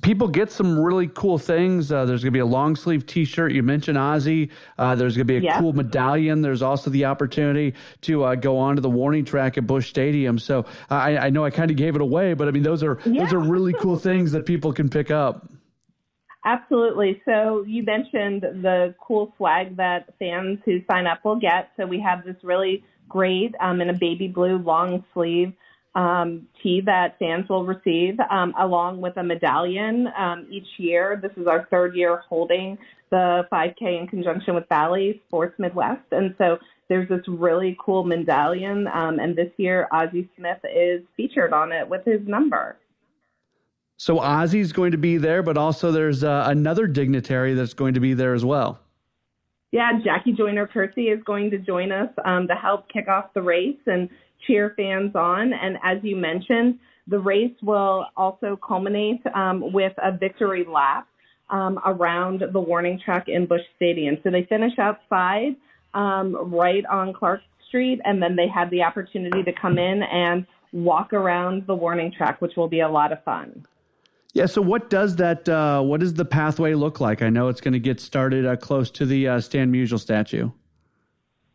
[0.02, 1.92] people get some really cool things.
[1.92, 3.52] Uh, there's going to be a long sleeve T-shirt.
[3.52, 4.50] You mentioned Ozzie.
[4.76, 6.42] Uh, there's going to be a cool medallion.
[6.42, 10.38] There's also the opportunity to uh, go onto the warning track at Busch Stadium.
[10.38, 12.98] So I, I know I kind of gave it away, but I mean those are
[13.05, 13.22] yeah.
[13.22, 15.48] those are really cool things that people can pick up.
[16.46, 17.20] Absolutely.
[17.24, 21.70] So you mentioned the cool swag that fans who sign up will get.
[21.76, 25.52] So we have this really great um, in a baby blue long sleeve
[25.96, 31.18] um, tee that fans will receive, um, along with a medallion um, each year.
[31.20, 32.78] This is our third year holding
[33.11, 38.87] the 5K in conjunction with Bally Sports Midwest, and so there's this really cool medallion.
[38.88, 42.76] Um, and this year, Ozzie Smith is featured on it with his number.
[43.98, 48.00] So Ozzie's going to be there, but also there's uh, another dignitary that's going to
[48.00, 48.78] be there as well.
[49.72, 53.42] Yeah, Jackie Joyner Kersee is going to join us um, to help kick off the
[53.42, 54.09] race, and
[54.46, 55.52] cheer fans on.
[55.52, 61.09] And as you mentioned, the race will also culminate um, with a victory lap
[61.50, 64.18] um, around the warning track in Busch Stadium.
[64.22, 65.56] So they finish outside
[65.94, 70.46] um, right on Clark Street, and then they have the opportunity to come in and
[70.72, 73.64] walk around the warning track, which will be a lot of fun.
[74.37, 74.44] Yeah.
[74.44, 75.49] So, what does that?
[75.49, 77.22] Uh, what does the pathway look like?
[77.22, 80.51] I know it's going to get started uh, close to the uh, Stan Musial statue.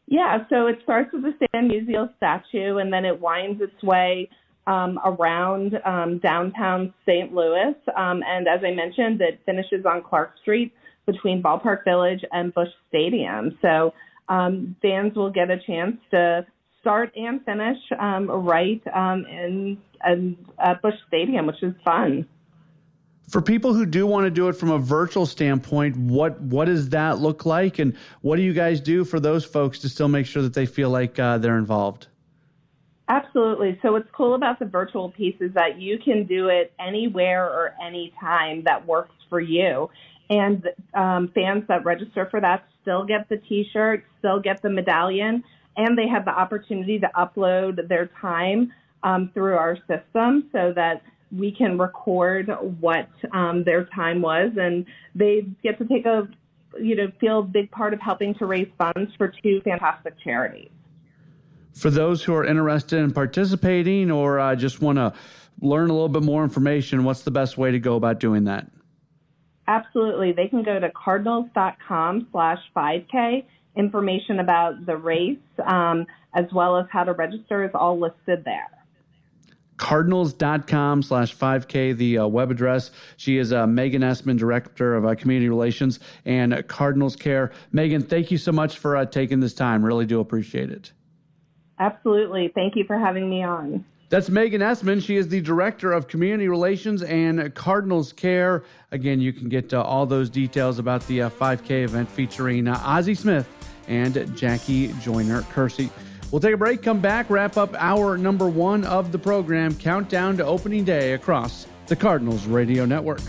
[0.08, 4.32] Yeah, so it starts with the Stan Musial statue, and then it winds its way
[4.66, 7.32] um, around um, downtown St.
[7.32, 7.76] Louis.
[7.96, 10.74] Um, and as I mentioned, it finishes on Clark Street
[11.06, 13.60] between Ballpark Village and Busch Stadium.
[13.62, 13.94] So
[14.28, 16.48] um, fans will get a chance to
[16.80, 22.28] start and finish um, right um, in, in at Busch Stadium, which is fun
[23.32, 26.90] For people who do want to do it from a virtual standpoint, what what does
[26.90, 30.26] that look like, and what do you guys do for those folks to still make
[30.26, 32.08] sure that they feel like uh, they're involved?
[33.08, 33.80] Absolutely.
[33.82, 37.74] So what's cool about the virtual piece is that you can do it anywhere or
[37.82, 39.90] anytime that works for you.
[40.30, 45.44] And um, fans that register for that still get the T-shirt, still get the medallion,
[45.78, 48.74] and they have the opportunity to upload their time
[49.04, 51.02] um, through our system so that
[51.36, 56.28] we can record what um, their time was, and they get to take a
[56.80, 60.70] you know feel a big part of helping to raise funds for two fantastic charities
[61.74, 65.14] for those who are interested in participating or uh, just want to
[65.62, 68.68] learn a little bit more information, what's the best way to go about doing that?
[69.68, 70.32] Absolutely.
[70.32, 73.46] They can go to cardinals.com slash 5K.
[73.78, 78.68] Information about the race, um, as well as how to register, is all listed there.
[79.82, 82.92] Cardinals.com slash 5K, the uh, web address.
[83.18, 87.52] She is uh, Megan Essman, Director of uh, Community Relations and Cardinals Care.
[87.72, 89.84] Megan, thank you so much for uh, taking this time.
[89.84, 90.92] Really do appreciate it.
[91.80, 92.52] Absolutely.
[92.54, 93.84] Thank you for having me on.
[94.10, 95.04] That's Megan Essman.
[95.04, 98.64] She is the Director of Community Relations and Cardinals Care.
[98.92, 102.80] Again, you can get uh, all those details about the uh, 5K event featuring uh,
[102.86, 103.50] Ozzie Smith
[103.88, 105.90] and Jackie Joyner Kersee.
[106.32, 110.38] We'll take a break, come back, wrap up hour number one of the program, countdown
[110.38, 113.22] to opening day across the Cardinals Radio Network.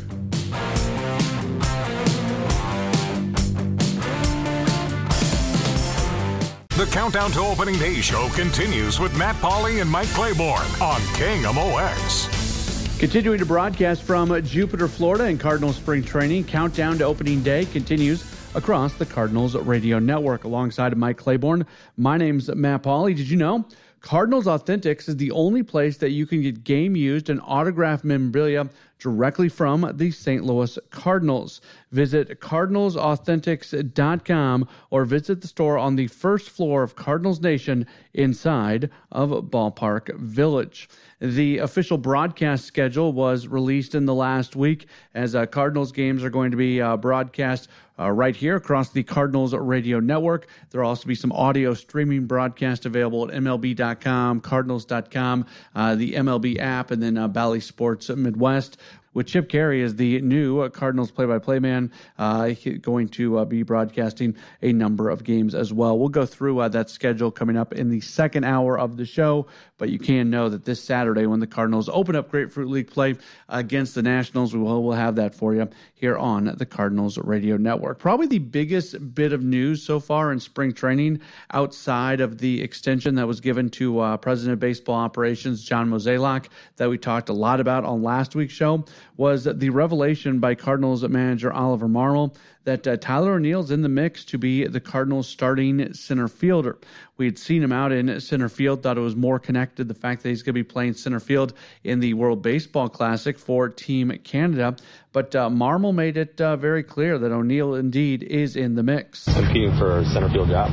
[6.76, 12.98] The Countdown to Opening Day show continues with Matt Pauley and Mike Claiborne on KMOX.
[12.98, 18.22] Continuing to broadcast from Jupiter, Florida, and Cardinals spring training, Countdown to Opening Day continues
[18.55, 20.44] across the Cardinals radio network.
[20.44, 23.16] Alongside Mike Claiborne, my name's Matt Pauley.
[23.16, 23.66] Did you know
[24.03, 28.68] Cardinals Authentics is the only place that you can get game used and autographed memorabilia
[28.98, 30.44] directly from the St.
[30.44, 31.61] Louis Cardinals.
[31.92, 39.30] Visit cardinalsauthentics.com or visit the store on the first floor of Cardinals Nation inside of
[39.30, 40.88] Ballpark Village.
[41.20, 46.30] The official broadcast schedule was released in the last week as uh, Cardinals games are
[46.30, 47.68] going to be uh, broadcast
[47.99, 50.47] uh, right here across the Cardinals radio network.
[50.70, 56.59] There will also be some audio streaming broadcast available at MLB.com, Cardinals.com, uh, the MLB
[56.59, 58.78] app, and then uh, Bally Sports Midwest
[59.14, 64.34] with Chip Caray as the new Cardinals play-by-play man, uh, going to uh, be broadcasting
[64.62, 65.99] a number of games as well.
[65.99, 69.47] We'll go through uh, that schedule coming up in the second hour of the show,
[69.83, 73.16] but you can know that this Saturday when the Cardinals open up Grapefruit League play
[73.49, 77.57] against the Nationals, we will we'll have that for you here on the Cardinals Radio
[77.57, 77.99] Network.
[77.99, 81.20] Probably the biggest bit of news so far in spring training
[81.53, 86.47] outside of the extension that was given to uh, President of Baseball Operations John Mozeliak
[86.76, 88.85] that we talked a lot about on last week's show
[89.16, 94.24] was the revelation by Cardinals manager Oliver Marmol that uh, Tyler O'Neill's in the mix
[94.26, 96.78] to be the Cardinals starting center fielder.
[97.16, 100.22] We had seen him out in center field, thought it was more connected the fact
[100.22, 101.54] that he's going to be playing center field
[101.84, 104.76] in the World Baseball Classic for Team Canada.
[105.12, 109.24] But uh, Marmol made it uh, very clear that O'Neill indeed is in the mix.
[109.34, 110.70] Competing for a center field job.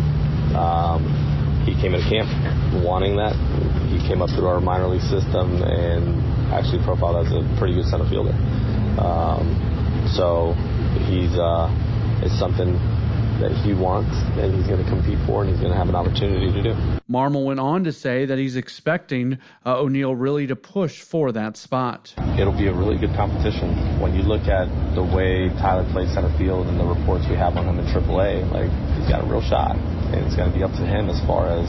[0.56, 2.30] Um, he came into camp
[2.84, 3.36] wanting that.
[3.90, 6.22] He came up through our minor league system and
[6.54, 8.34] actually profiled as a pretty good center fielder.
[9.00, 10.56] Um, so
[11.06, 11.70] he's uh,
[12.24, 12.74] it's something
[13.40, 15.96] that he wants and he's going to compete for and he's going to have an
[15.96, 16.74] opportunity to do.
[17.10, 21.56] Marmol went on to say that he's expecting uh, O'Neill really to push for that
[21.56, 22.14] spot.
[22.38, 24.00] It'll be a really good competition.
[24.00, 27.56] When you look at the way Tyler plays center field and the reports we have
[27.56, 28.70] on him in AAA, like
[29.00, 31.48] he's got a real shot and it's going to be up to him as far
[31.48, 31.68] as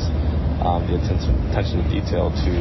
[0.66, 2.52] um, the attention, attention to detail to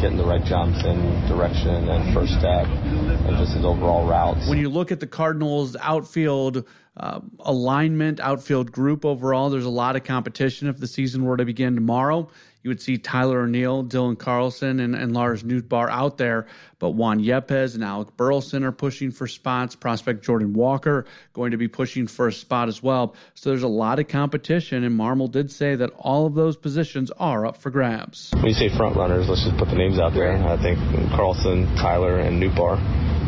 [0.00, 4.48] getting the right jumps and direction and first step and just his overall routes.
[4.48, 6.64] When you look at the Cardinals' outfield
[6.96, 11.44] uh, alignment, outfield group overall, there's a lot of competition if the season were to
[11.44, 12.28] begin tomorrow
[12.64, 16.46] you would see Tyler O'Neill, Dylan Carlson, and, and Lars Nootbaar out there.
[16.78, 19.76] But Juan Yepez and Alec Burleson are pushing for spots.
[19.76, 23.14] Prospect Jordan Walker going to be pushing for a spot as well.
[23.34, 27.10] So there's a lot of competition, and Marmol did say that all of those positions
[27.18, 28.30] are up for grabs.
[28.32, 30.32] When you say front runners, let's just put the names out there.
[30.32, 30.78] I think
[31.10, 32.80] Carlson, Tyler, and Nootbaar.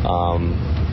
[0.03, 0.86] Um,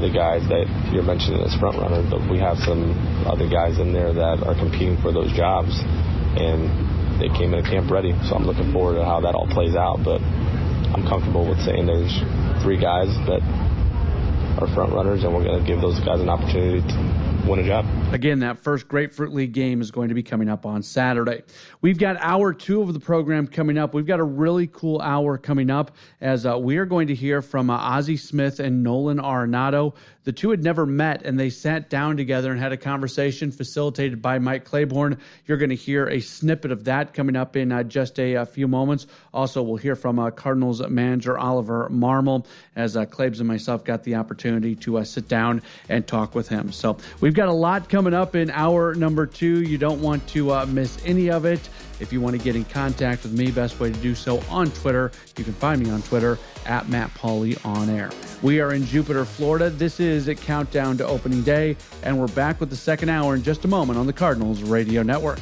[0.00, 2.94] the guys that you're mentioning as front runners, but we have some
[3.26, 5.72] other guys in there that are competing for those jobs.
[6.36, 6.68] And
[7.20, 8.12] they came into camp ready.
[8.28, 10.04] So I'm looking forward to how that all plays out.
[10.04, 12.12] But I'm comfortable with saying there's
[12.62, 13.40] three guys that
[14.60, 17.64] are front runners, and we're going to give those guys an opportunity to win a
[17.64, 17.86] job.
[18.12, 21.42] Again, that first Grapefruit League game is going to be coming up on Saturday.
[21.80, 23.94] We've got hour two of the program coming up.
[23.94, 27.42] We've got a really cool hour coming up as uh, we are going to hear
[27.42, 29.94] from uh, Ozzie Smith and Nolan Arenado.
[30.26, 34.20] The two had never met and they sat down together and had a conversation facilitated
[34.20, 35.18] by Mike Claiborne.
[35.46, 38.44] You're going to hear a snippet of that coming up in uh, just a, a,
[38.44, 39.06] few moments.
[39.32, 44.02] Also, we'll hear from uh, Cardinals manager Oliver Marmol as uh, Claibs and myself got
[44.02, 46.72] the opportunity to uh, sit down and talk with him.
[46.72, 49.62] So we've got a lot coming up in hour number two.
[49.62, 51.68] You don't want to uh, miss any of it.
[51.98, 54.70] If you want to get in contact with me, best way to do so on
[54.72, 55.12] Twitter.
[55.38, 58.10] You can find me on Twitter at Matt Pauley on air.
[58.42, 59.70] We are in Jupiter, Florida.
[59.70, 63.42] This is a countdown to opening day, and we're back with the second hour in
[63.42, 65.38] just a moment on the Cardinals Radio Network.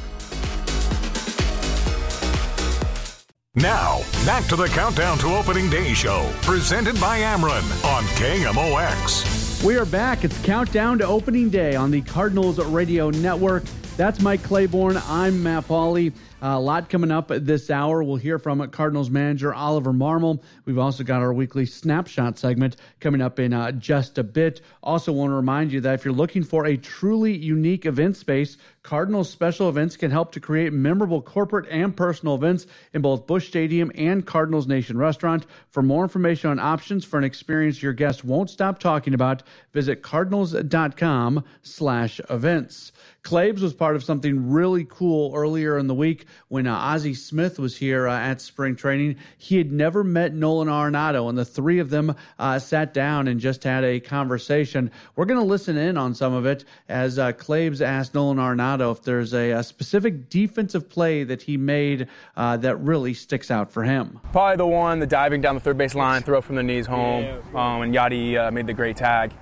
[3.55, 9.63] Now, back to the Countdown to Opening Day show, presented by Ameren on KMOX.
[9.63, 10.25] We are back.
[10.25, 13.63] It's Countdown to Opening Day on the Cardinals Radio Network.
[13.95, 14.97] That's Mike Claiborne.
[15.07, 16.11] I'm Matt Pauley.
[16.47, 18.03] A lot coming up this hour.
[18.03, 20.43] We'll hear from Cardinals manager Oliver Marmol.
[20.65, 24.61] We've also got our weekly snapshot segment coming up in uh, just a bit.
[24.83, 28.57] Also, want to remind you that if you're looking for a truly unique event space,
[28.83, 33.47] Cardinals special events can help to create memorable corporate and personal events in both Busch
[33.47, 35.47] Stadium and Cardinals Nation Restaurant.
[35.71, 39.41] For more information on options for an experience your guests won't stop talking about,
[39.73, 42.91] visit cardinals.com/events.
[43.25, 47.57] Claibs was part of something really cool earlier in the week when uh, Ozzie Smith
[47.57, 49.15] was here uh, at spring training.
[49.39, 53.39] He had never met Nolan Arenado, and the three of them uh, sat down and
[53.39, 54.91] just had a conversation.
[55.15, 58.91] We're going to listen in on some of it as uh, Claibs asked Nolan Arenado
[58.91, 62.07] if there's a, a, specific defensive play that he made
[62.37, 64.19] uh, that really sticks out for him.
[64.33, 67.25] Probably the one, the diving down the third base line, throw from the knees home,
[67.55, 69.33] um, and Yadi uh, made the great tag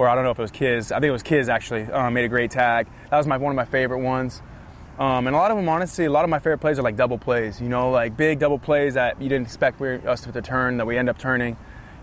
[0.00, 0.92] or I don't know if it was Kiz.
[0.92, 1.82] I think it was Kiz actually.
[1.82, 2.86] Uh, made a great tag.
[3.10, 4.40] That was my one of my favorite ones.
[4.98, 6.96] Um, and a lot of them, honestly, a lot of my favorite plays are like
[6.96, 7.60] double plays.
[7.60, 10.96] You know, like big double plays that you didn't expect us to turn that we
[10.96, 11.58] end up turning.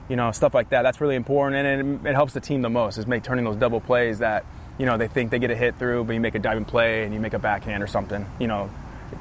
[0.10, 0.84] You know, stuff like that.
[0.84, 3.00] That's really important, and it, it helps the team the most.
[3.00, 4.46] Is make turning those double plays that
[4.78, 7.04] you know they think they get a hit through, but you make a diving play
[7.04, 8.28] and you make a backhand or something.
[8.40, 8.70] You know,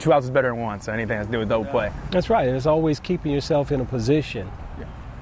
[0.00, 0.82] two outs is better than one.
[0.82, 1.90] So anything has to do with double play.
[2.10, 2.46] That's right.
[2.46, 4.50] It's always keeping yourself in a position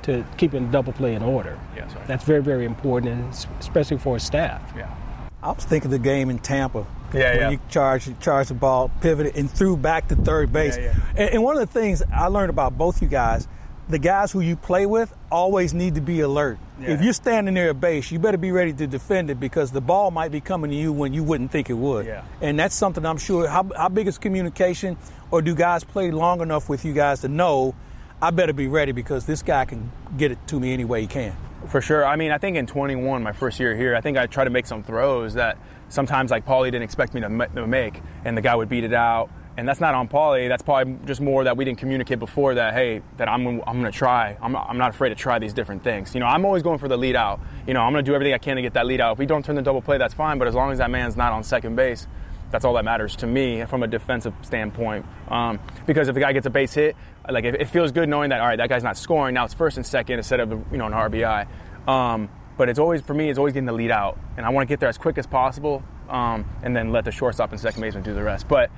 [0.05, 1.59] to keeping double play in order.
[1.77, 4.73] Yeah, that's, that's very, very important, and especially for a staff.
[4.77, 4.95] Yeah.
[5.43, 6.87] I was thinking the game in Tampa.
[7.13, 7.51] Yeah, when yeah.
[7.51, 10.77] you charge, charge the ball, pivoted, and threw back to third base.
[10.77, 11.23] Yeah, yeah.
[11.23, 13.47] And, and one of the things I learned about both you guys,
[13.89, 16.59] the guys who you play with always need to be alert.
[16.81, 16.91] Yeah.
[16.91, 19.83] If you're standing near a base, you better be ready to defend it because the
[19.83, 22.07] ball might be coming to you when you wouldn't think it would.
[22.07, 22.25] Yeah.
[22.41, 23.47] And that's something I'm sure.
[23.47, 24.97] How, how big is communication,
[25.31, 27.75] or do guys play long enough with you guys to know
[28.23, 31.07] I better be ready because this guy can get it to me any way he
[31.07, 31.37] can.
[31.69, 32.05] For sure.
[32.05, 34.51] I mean, I think in 21, my first year here, I think I tried to
[34.51, 35.59] make some throws that
[35.89, 39.31] sometimes like Paulie didn't expect me to make, and the guy would beat it out.
[39.57, 40.49] And that's not on Paulie.
[40.49, 43.85] That's probably just more that we didn't communicate before that, hey, that I'm, I'm going
[43.85, 44.37] to try.
[44.43, 46.13] I'm, I'm not afraid to try these different things.
[46.13, 47.41] You know, I'm always going for the lead out.
[47.67, 49.13] You know, I'm going to do everything I can to get that lead out.
[49.13, 50.39] If we don't turn the double play, that's fine.
[50.39, 52.09] But as long as that man's not on second base,
[52.51, 55.07] that's all that matters to me from a defensive standpoint.
[55.29, 56.97] Um, because if the guy gets a base hit,
[57.31, 59.35] like it, it, feels good knowing that all right, that guy's not scoring.
[59.35, 61.47] Now it's first and second instead of you know an RBI.
[61.89, 64.69] Um, but it's always for me, it's always getting the lead out, and I want
[64.69, 67.81] to get there as quick as possible, um, and then let the shortstop and second
[67.81, 68.47] baseman do the rest.
[68.47, 68.71] But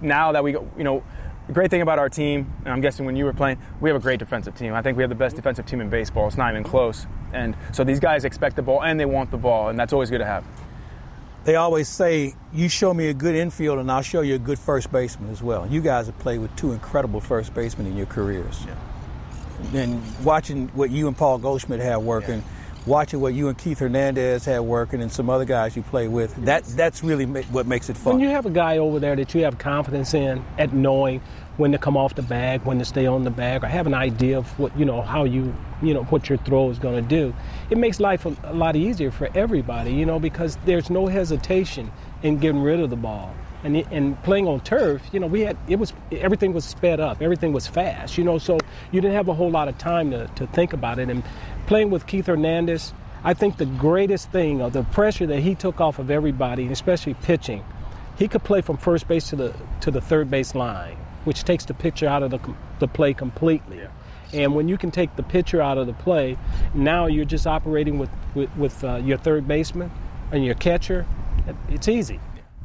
[0.00, 1.02] now that we, go, you know,
[1.46, 3.96] the great thing about our team, and I'm guessing when you were playing, we have
[3.96, 4.72] a great defensive team.
[4.72, 6.28] I think we have the best defensive team in baseball.
[6.28, 7.06] It's not even close.
[7.32, 10.10] And so these guys expect the ball and they want the ball, and that's always
[10.10, 10.44] good to have
[11.44, 14.58] they always say, you show me a good infield and I'll show you a good
[14.58, 15.66] first baseman as well.
[15.66, 18.64] You guys have played with two incredible first basemen in your careers.
[18.66, 19.80] Yeah.
[19.80, 22.57] And watching what you and Paul Goldschmidt have working, yeah.
[22.88, 26.34] Watching what you and Keith Hernandez had working, and some other guys you play with,
[26.44, 28.14] that that's really what makes it fun.
[28.14, 31.20] When you have a guy over there that you have confidence in at knowing
[31.58, 33.94] when to come off the bag, when to stay on the bag, or have an
[33.94, 37.08] idea of what you know how you you know what your throw is going to
[37.08, 37.34] do.
[37.70, 41.92] It makes life a, a, lot easier for everybody, you know, because there's no hesitation
[42.22, 43.34] in getting rid of the ball.
[43.64, 47.20] And, and playing on turf, you know, we had it was everything was sped up,
[47.20, 48.56] everything was fast, you know, so
[48.92, 51.10] you didn't have a whole lot of time to, to think about it.
[51.10, 51.24] And
[51.68, 55.80] playing with Keith Hernandez, I think the greatest thing of the pressure that he took
[55.80, 57.62] off of everybody, especially pitching,
[58.18, 61.66] he could play from first base to the to the third base line, which takes
[61.66, 62.40] the pitcher out of the
[62.80, 63.78] the play completely.
[63.78, 63.90] Yeah.
[64.32, 66.36] And when you can take the pitcher out of the play,
[66.74, 69.90] now you're just operating with with, with uh, your third baseman
[70.32, 71.06] and your catcher.
[71.68, 72.18] It's easy.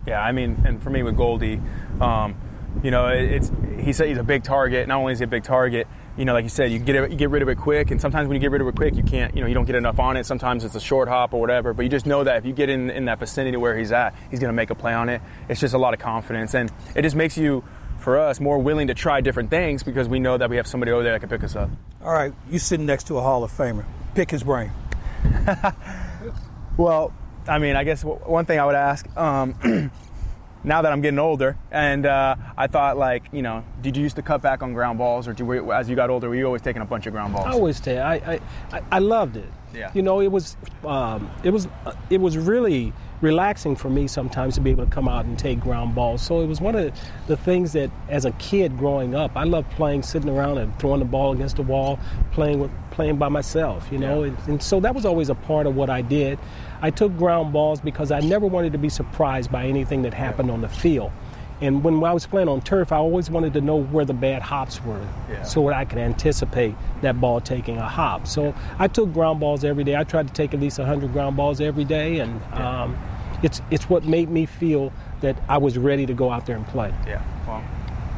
[0.08, 1.62] Yeah, I mean, and for me with Goldie,
[2.02, 2.36] um,
[2.82, 4.88] you know, it's he said he's a big target.
[4.88, 5.88] Not only is he a big target,
[6.18, 8.00] you know, like you said, you get it, you get rid of it quick, and
[8.00, 9.76] sometimes when you get rid of it quick, you can't, you know, you don't get
[9.76, 10.26] enough on it.
[10.26, 12.70] Sometimes it's a short hop or whatever, but you just know that if you get
[12.70, 15.22] in in that vicinity where he's at, he's going to make a play on it.
[15.50, 17.64] It's just a lot of confidence, and it just makes you,
[18.00, 20.92] for us, more willing to try different things because we know that we have somebody
[20.92, 21.70] over there that can pick us up.
[22.04, 23.86] All right, you sitting next to a Hall of Famer.
[24.14, 24.72] Pick his brain.
[26.78, 27.14] Well,
[27.48, 29.06] I mean, I guess one thing I would ask.
[29.18, 29.54] Um,
[30.64, 34.16] now that I'm getting older, and uh, I thought, like, you know, did you used
[34.16, 36.46] to cut back on ground balls, or did you, as you got older, were you
[36.46, 37.46] always taking a bunch of ground balls?
[37.48, 38.06] I always tell.
[38.06, 38.40] I,
[38.72, 39.50] I, I, loved it.
[39.74, 39.92] Yeah.
[39.94, 40.56] You know, it was,
[40.86, 44.92] um, it was, uh, it was really relaxing for me sometimes to be able to
[44.92, 46.22] come out and take ground balls.
[46.22, 46.94] So it was one of
[47.28, 51.00] the things that, as a kid growing up, I loved playing, sitting around and throwing
[51.00, 52.00] the ball against the wall,
[52.32, 53.88] playing with, playing by myself.
[53.92, 56.38] You know, and, and so that was always a part of what I did.
[56.84, 60.52] I took ground balls because I never wanted to be surprised by anything that happened
[60.52, 61.12] on the field.
[61.62, 64.42] And when I was playing on turf, I always wanted to know where the bad
[64.42, 65.00] hops were
[65.32, 65.44] Yeah.
[65.44, 68.28] so that I could anticipate that ball taking a hop.
[68.28, 69.96] So I took ground balls every day.
[69.96, 72.98] I tried to take at least 100 ground balls every day, and um,
[73.44, 76.68] it's, it's what made me feel that I was ready to go out there and
[76.68, 76.94] play.
[77.08, 77.22] Yeah,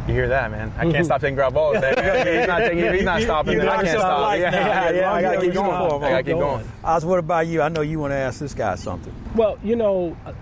[0.08, 0.72] you hear that, man?
[0.78, 1.76] I can't stop taking ground balls.
[1.78, 3.54] he's not taking, he's not You- stopping.
[3.54, 4.22] you then I can't stop.
[4.22, 4.58] life Yeah, now.
[4.68, 5.14] yeah, yeah.
[5.14, 6.04] I gotta keep know going.
[6.04, 6.72] I gotta keep going.
[6.84, 7.62] Oz, what about you?
[7.62, 9.14] I know you want to ask this guy something.
[9.36, 10.34] Well, you know, uh,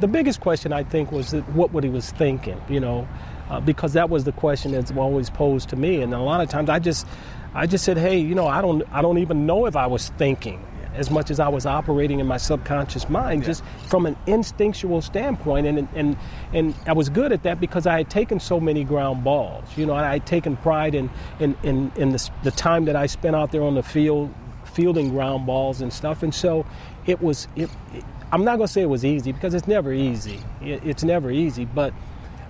[0.00, 3.06] the biggest question I think was that what what he was thinking, you know,
[3.50, 6.48] uh, because that was the question that's always posed to me, and a lot of
[6.48, 7.06] times I just,
[7.54, 10.08] I just said, hey, you know, I don't, I don't even know if I was
[10.10, 10.60] thinking
[10.94, 15.66] as much as I was operating in my subconscious mind, just from an instinctual standpoint,
[15.66, 16.16] and and
[16.52, 19.86] and I was good at that because I had taken so many ground balls, you
[19.86, 23.36] know, I had taken pride in in in, in the, the time that I spent
[23.36, 24.34] out there on the field
[24.64, 26.22] fielding ground balls and stuff.
[26.22, 26.66] And so
[27.06, 29.92] it was, it, it- I'm not going to say it was easy because it's never
[29.92, 30.40] easy.
[30.62, 31.94] It, it's never easy, but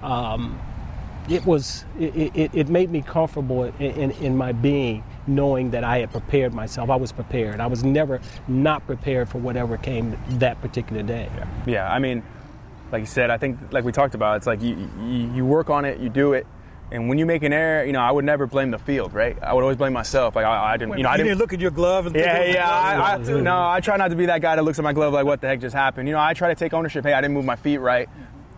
[0.03, 0.59] um,
[1.29, 5.85] it was, it, it, it made me comfortable in, in, in my being knowing that
[5.85, 6.91] I had prepared myself.
[6.91, 7.61] I was prepared.
[7.61, 11.29] I was never not prepared for whatever came that particular day.
[11.67, 12.23] Yeah, I mean,
[12.93, 15.71] like you said, I think like we talked about, it's like you, you you work
[15.71, 16.47] on it, you do it,
[16.93, 19.37] and when you make an error, you know, I would never blame the field, right?
[19.43, 20.37] I would always blame myself.
[20.37, 22.27] Like I, I didn't, you know, I didn't didn't look at your glove and think
[22.27, 22.71] oh, Yeah, it was yeah.
[22.71, 23.43] I, I, a glove?
[23.43, 25.41] no, I try not to be that guy that looks at my glove like, what
[25.41, 26.09] the heck just happened?
[26.09, 27.05] You know, I try to take ownership.
[27.05, 28.09] Hey, I didn't move my feet right.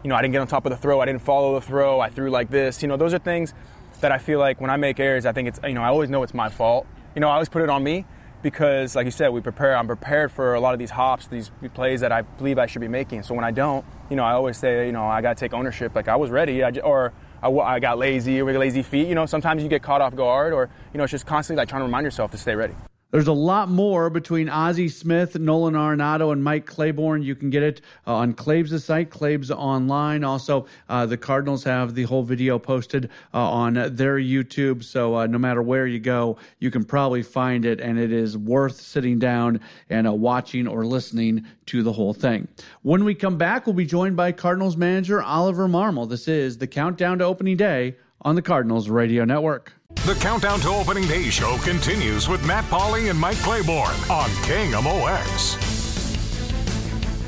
[0.02, 1.00] You know, I didn't get on top of the throw.
[1.00, 1.98] I didn't follow the throw.
[2.00, 2.82] I threw like this.
[2.82, 3.54] You know, those are things
[4.00, 6.10] that I feel like when I make errors, I think it's, you know, I always
[6.10, 6.86] know it's my fault.
[7.14, 8.04] You know, I always put it on me
[8.42, 9.76] because, like you said, we prepare.
[9.76, 12.80] I'm prepared for a lot of these hops, these plays that I believe I should
[12.80, 13.22] be making.
[13.22, 15.54] So when I don't, you know, I always say, you know, I got to take
[15.54, 15.94] ownership.
[15.94, 19.08] Like I was ready, or I, I got lazy, or lazy feet.
[19.08, 21.68] You know, sometimes you get caught off guard, or you know, it's just constantly like
[21.68, 22.74] trying to remind yourself to stay ready.
[23.12, 27.22] There's a lot more between Ozzie Smith, Nolan Arenado, and Mike Claiborne.
[27.22, 30.24] You can get it uh, on Claibs' site, Claibs Online.
[30.24, 34.82] Also, uh, the Cardinals have the whole video posted uh, on their YouTube.
[34.82, 38.36] So uh, no matter where you go, you can probably find it, and it is
[38.36, 42.48] worth sitting down and uh, watching or listening to the whole thing.
[42.82, 46.08] When we come back, we'll be joined by Cardinals manager Oliver Marmol.
[46.08, 49.72] This is the countdown to opening day on the Cardinals Radio Network.
[50.04, 55.72] The Countdown to Opening Day show continues with Matt Pauley and Mike Claiborne on KMOX.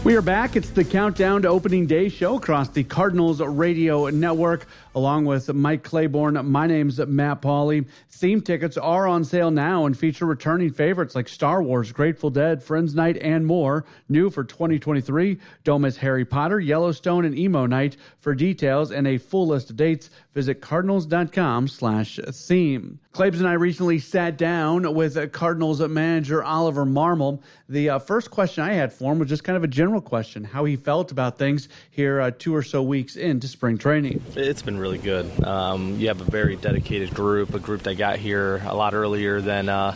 [0.04, 0.54] We are back.
[0.54, 5.82] It's the Countdown to Opening Day show across the Cardinals Radio Network, along with Mike
[5.82, 6.48] Claiborne.
[6.48, 7.84] My name's Matt Pauley.
[8.18, 12.60] Theme tickets are on sale now and feature returning favorites like Star Wars, Grateful Dead,
[12.60, 13.84] Friends Night, and more.
[14.08, 17.96] New for 2023, don't miss Harry Potter, Yellowstone, and Emo Night.
[18.18, 22.98] For details and a full list of dates, visit cardinals.com slash theme.
[23.12, 27.42] Claibs and I recently sat down with Cardinals manager Oliver Marmol.
[27.68, 30.44] The uh, first question I had for him was just kind of a general question,
[30.44, 34.22] how he felt about things here uh, two or so weeks into spring training.
[34.36, 35.44] It's been really good.
[35.44, 39.40] Um, you have a very dedicated group, a group that got here a lot earlier
[39.40, 39.94] than uh,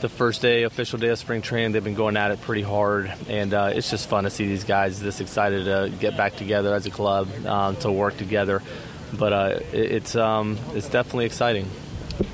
[0.00, 1.72] the first day, official day of spring training.
[1.72, 4.64] They've been going at it pretty hard, and uh, it's just fun to see these
[4.64, 8.62] guys this excited to get back together as a club um, to work together.
[9.12, 11.68] But uh, it, it's um, it's definitely exciting.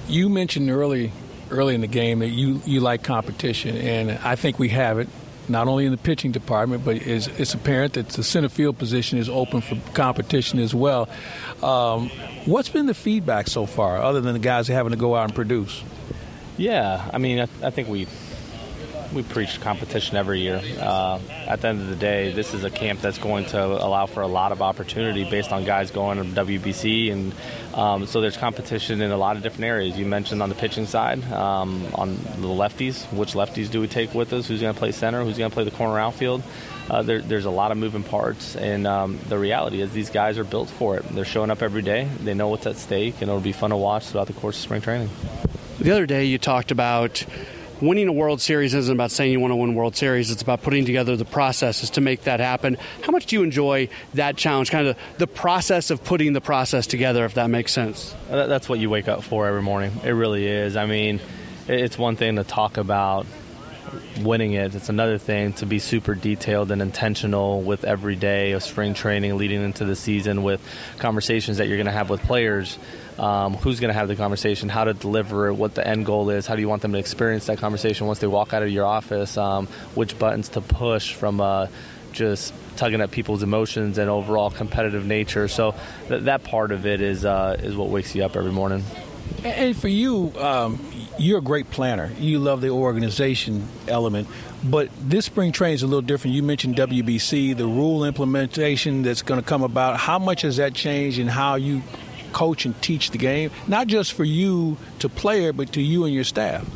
[0.08, 1.12] You mentioned early,
[1.50, 5.08] early in the game that you, you like competition, and I think we have it.
[5.48, 9.18] Not only in the pitching department, but it's, it's apparent that the center field position
[9.18, 11.08] is open for competition as well.
[11.62, 12.10] Um,
[12.44, 15.34] what's been the feedback so far, other than the guys having to go out and
[15.34, 15.82] produce?
[16.56, 18.06] Yeah, I mean, I, I think we
[19.12, 20.60] we preach competition every year.
[20.78, 24.06] Uh, at the end of the day, this is a camp that's going to allow
[24.06, 27.34] for a lot of opportunity based on guys going to WBC, and
[27.74, 29.98] um, so there's competition in a lot of different areas.
[29.98, 34.14] You mentioned on the pitching side, um, on the lefties, which lefties do we take
[34.14, 34.48] with us?
[34.48, 35.24] Who's going to play center?
[35.24, 36.42] Who's going to play the corner outfield?
[36.90, 40.38] Uh, there, there's a lot of moving parts, and um, the reality is these guys
[40.38, 41.04] are built for it.
[41.10, 42.08] They're showing up every day.
[42.20, 44.62] They know what's at stake, and it'll be fun to watch throughout the course of
[44.62, 45.10] spring training.
[45.78, 47.24] The other day, you talked about
[47.80, 50.30] winning a World Series isn't about saying you want to win World Series.
[50.30, 52.76] It's about putting together the processes to make that happen.
[53.02, 56.86] How much do you enjoy that challenge, kind of the process of putting the process
[56.86, 58.14] together, if that makes sense?
[58.30, 59.92] Uh, that's what you wake up for every morning.
[60.04, 60.76] It really is.
[60.76, 61.20] I mean,
[61.66, 63.26] it's one thing to talk about
[64.20, 64.74] winning it.
[64.74, 69.36] It's another thing to be super detailed and intentional with every day of spring training
[69.36, 70.60] leading into the season with
[70.98, 72.78] conversations that you're going to have with players.
[73.18, 76.30] Um, who's going to have the conversation, how to deliver it, what the end goal
[76.30, 78.70] is, how do you want them to experience that conversation once they walk out of
[78.70, 79.66] your office, um,
[79.96, 81.66] which buttons to push from uh,
[82.12, 85.48] just tugging at people's emotions and overall competitive nature.
[85.48, 85.74] So
[86.08, 88.84] th- that part of it is uh, is what wakes you up every morning.
[89.44, 90.78] And for you, um,
[91.18, 92.10] you're a great planner.
[92.18, 94.28] You love the organization element.
[94.64, 96.34] But this spring training is a little different.
[96.34, 99.98] You mentioned WBC, the rule implementation that's going to come about.
[99.98, 101.82] How much has that changed in how you
[102.32, 103.50] coach and teach the game?
[103.66, 106.68] Not just for you to player, but to you and your staff.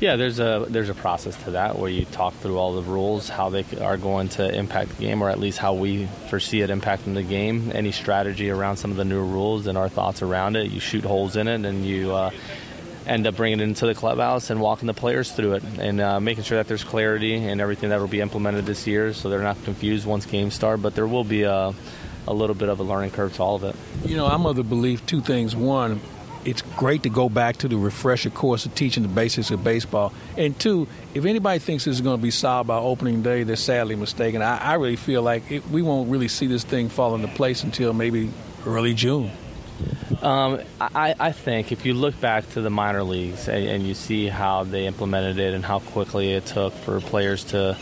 [0.00, 3.28] Yeah, there's a there's a process to that where you talk through all the rules,
[3.28, 6.70] how they are going to impact the game, or at least how we foresee it
[6.70, 7.70] impacting the game.
[7.74, 10.70] Any strategy around some of the new rules and our thoughts around it.
[10.70, 12.14] You shoot holes in it, and you.
[12.14, 12.30] Uh,
[13.10, 16.20] end up bringing it into the clubhouse and walking the players through it and uh,
[16.20, 19.42] making sure that there's clarity and everything that will be implemented this year so they're
[19.42, 20.80] not confused once games start.
[20.80, 21.74] But there will be a,
[22.28, 23.74] a little bit of a learning curve to all of it.
[24.08, 25.56] You know, I'm of the belief two things.
[25.56, 26.00] One,
[26.44, 30.12] it's great to go back to the refresher course of teaching the basics of baseball.
[30.38, 33.56] And two, if anybody thinks this is going to be solved by opening day, they're
[33.56, 34.40] sadly mistaken.
[34.40, 37.64] I, I really feel like it, we won't really see this thing fall into place
[37.64, 38.30] until maybe
[38.64, 39.32] early June.
[40.22, 43.94] Um, I, I, think if you look back to the minor leagues and, and, you
[43.94, 47.74] see how they implemented it and how quickly it took for players to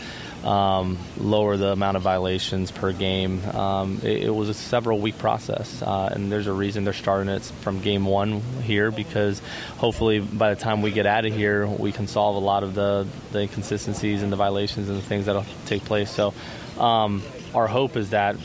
[0.45, 5.17] um, lower the amount of violations per game, um, it, it, was a several week
[5.17, 5.81] process.
[5.81, 9.41] Uh, and there's a reason they're starting it from game one here because
[9.75, 12.73] hopefully by the time we get out of here, we can solve a lot of
[12.73, 16.09] the, the inconsistencies and the violations and the things that'll take place.
[16.09, 16.33] So
[16.77, 17.21] um,
[17.53, 18.37] our hope is that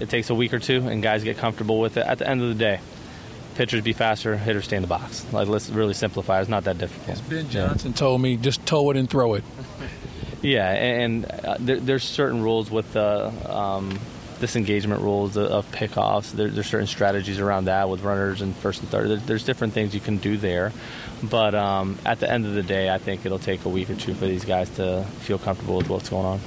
[0.00, 2.06] it takes a week or two, and guys get comfortable with it.
[2.06, 2.80] At the end of the day,
[3.56, 5.24] pitchers be faster, hitters stay in the box.
[5.32, 6.40] Like let's really simplify.
[6.40, 7.08] It's not that difficult.
[7.08, 7.96] As Ben Johnson yeah.
[7.96, 9.44] told me, just toe it and throw it.
[10.42, 13.98] yeah, and uh, there, there's certain rules with the um,
[14.40, 16.32] disengagement rules of pickoffs.
[16.32, 19.20] There, there's certain strategies around that with runners and first and third.
[19.20, 20.72] There's different things you can do there,
[21.22, 23.96] but um, at the end of the day, I think it'll take a week or
[23.96, 26.40] two for these guys to feel comfortable with what's going on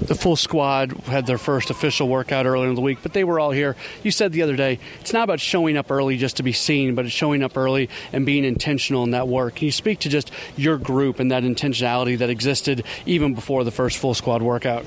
[0.00, 3.38] the full squad had their first official workout earlier in the week, but they were
[3.38, 3.76] all here.
[4.02, 6.94] You said the other day, it's not about showing up early just to be seen,
[6.94, 9.56] but it's showing up early and being intentional in that work.
[9.56, 13.70] Can you speak to just your group and that intentionality that existed even before the
[13.70, 14.84] first full squad workout?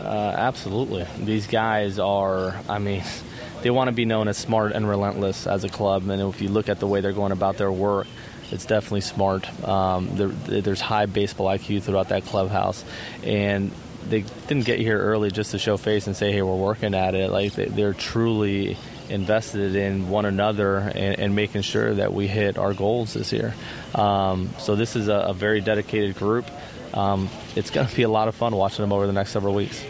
[0.00, 1.06] Uh, absolutely.
[1.18, 3.02] These guys are, I mean,
[3.62, 6.48] they want to be known as smart and relentless as a club, and if you
[6.48, 8.06] look at the way they're going about their work,
[8.50, 9.48] it's definitely smart.
[9.66, 12.84] Um, there, there's high baseball IQ throughout that clubhouse,
[13.22, 13.72] and
[14.08, 17.14] they didn't get here early just to show face and say, "Hey, we're working at
[17.14, 18.76] it." Like they, are truly
[19.08, 23.54] invested in one another and, and, making sure that we hit our goals this year.
[23.94, 26.46] Um, so this is a, a very dedicated group.
[26.94, 29.54] Um, it's going to be a lot of fun watching them over the next several
[29.54, 29.84] weeks.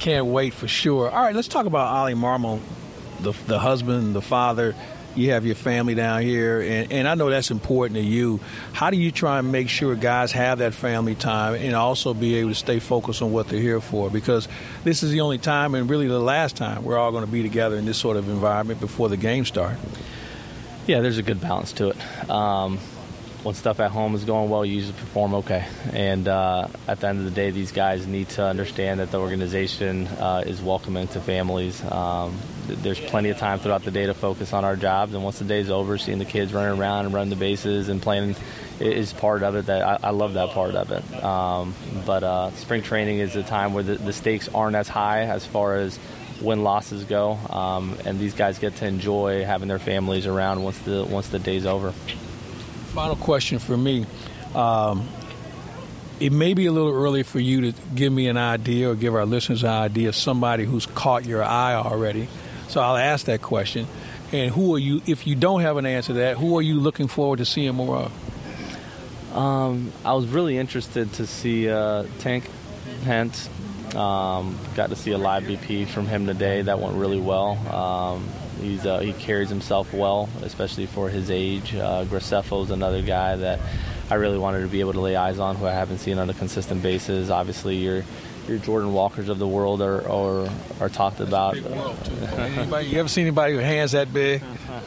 [0.00, 1.10] Can't wait for sure.
[1.10, 2.60] All right, let's talk about Oli Marmol,
[3.20, 4.74] the the husband, the father
[5.16, 8.40] you have your family down here, and, and I know that's important to you.
[8.72, 12.36] How do you try and make sure guys have that family time and also be
[12.36, 14.10] able to stay focused on what they're here for?
[14.10, 14.48] Because
[14.84, 17.42] this is the only time, and really the last time, we're all going to be
[17.42, 19.80] together in this sort of environment before the game starts.
[20.86, 22.30] Yeah, there's a good balance to it.
[22.30, 22.78] Um,
[23.46, 25.64] when stuff at home is going well, you usually perform okay.
[25.92, 29.20] And uh, at the end of the day, these guys need to understand that the
[29.20, 31.80] organization uh, is welcoming to families.
[31.84, 32.36] Um,
[32.66, 35.44] there's plenty of time throughout the day to focus on our jobs, and once the
[35.44, 38.34] day's over, seeing the kids running around and running the bases and playing
[38.80, 39.66] is part of it.
[39.66, 41.24] That I, I love that part of it.
[41.24, 41.72] Um,
[42.04, 45.46] but uh, spring training is a time where the, the, stakes aren't as high as
[45.46, 46.00] far as
[46.42, 50.80] win losses go, um, and these guys get to enjoy having their families around once
[50.80, 51.94] the once the day's over
[52.96, 54.06] final question for me.
[54.54, 55.06] Um,
[56.18, 59.14] it may be a little early for you to give me an idea or give
[59.14, 62.26] our listeners an idea of somebody who's caught your eye already.
[62.68, 63.86] So I'll ask that question.
[64.32, 66.80] And who are you, if you don't have an answer to that, who are you
[66.80, 69.36] looking forward to seeing more of?
[69.36, 72.44] Um, I was really interested to see uh, Tink
[73.04, 73.50] Hence.
[73.94, 76.62] Um, got to see a live BP from him today.
[76.62, 77.58] That went really well.
[77.68, 78.26] Um,
[78.60, 81.74] He's uh, he carries himself well, especially for his age.
[81.74, 83.60] Uh, is another guy that
[84.10, 86.30] I really wanted to be able to lay eyes on, who I haven't seen on
[86.30, 87.30] a consistent basis.
[87.30, 88.02] Obviously, your
[88.48, 90.48] your Jordan Walkers of the world are are,
[90.80, 91.56] are talked about.
[91.56, 94.42] anybody, you ever seen anybody with hands that big?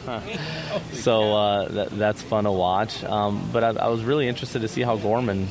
[0.92, 3.04] so uh, that, that's fun to watch.
[3.04, 5.48] Um, but I, I, was really interested to see how Gorman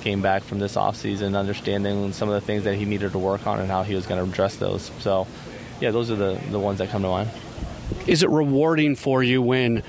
[0.00, 3.46] came back from this offseason, understanding some of the things that he needed to work
[3.46, 4.90] on and how he was going to address those.
[5.00, 5.26] So,
[5.80, 7.30] yeah, those are the, the ones that come to mind.
[8.06, 9.82] Is it rewarding for you when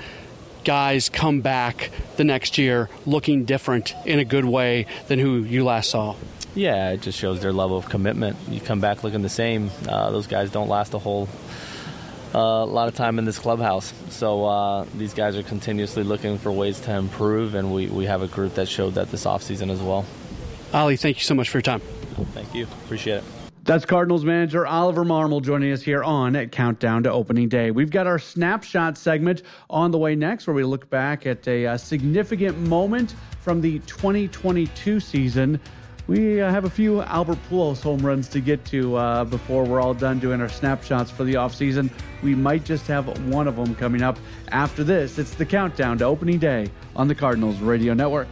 [0.64, 5.64] guys come back the next year looking different in a good way than who you
[5.64, 6.14] last saw?
[6.54, 8.36] Yeah, it just shows their level of commitment.
[8.48, 9.70] You come back looking the same.
[9.88, 11.28] Uh, those guys don't last a whole
[12.34, 13.92] uh, a lot of time in this clubhouse.
[14.10, 18.22] So uh, these guys are continuously looking for ways to improve, and we, we have
[18.22, 20.04] a group that showed that this offseason as well.
[20.72, 21.80] Oli, thank you so much for your time.
[22.32, 22.64] Thank you.
[22.84, 23.24] Appreciate it.
[23.62, 27.70] That's Cardinals manager Oliver Marmol joining us here on at Countdown to Opening Day.
[27.70, 31.66] We've got our snapshot segment on the way next, where we look back at a,
[31.66, 35.60] a significant moment from the 2022 season.
[36.06, 39.80] We uh, have a few Albert Pujols home runs to get to uh, before we're
[39.80, 41.90] all done doing our snapshots for the offseason.
[42.22, 45.18] We might just have one of them coming up after this.
[45.18, 48.28] It's the countdown to opening day on the Cardinals Radio Network.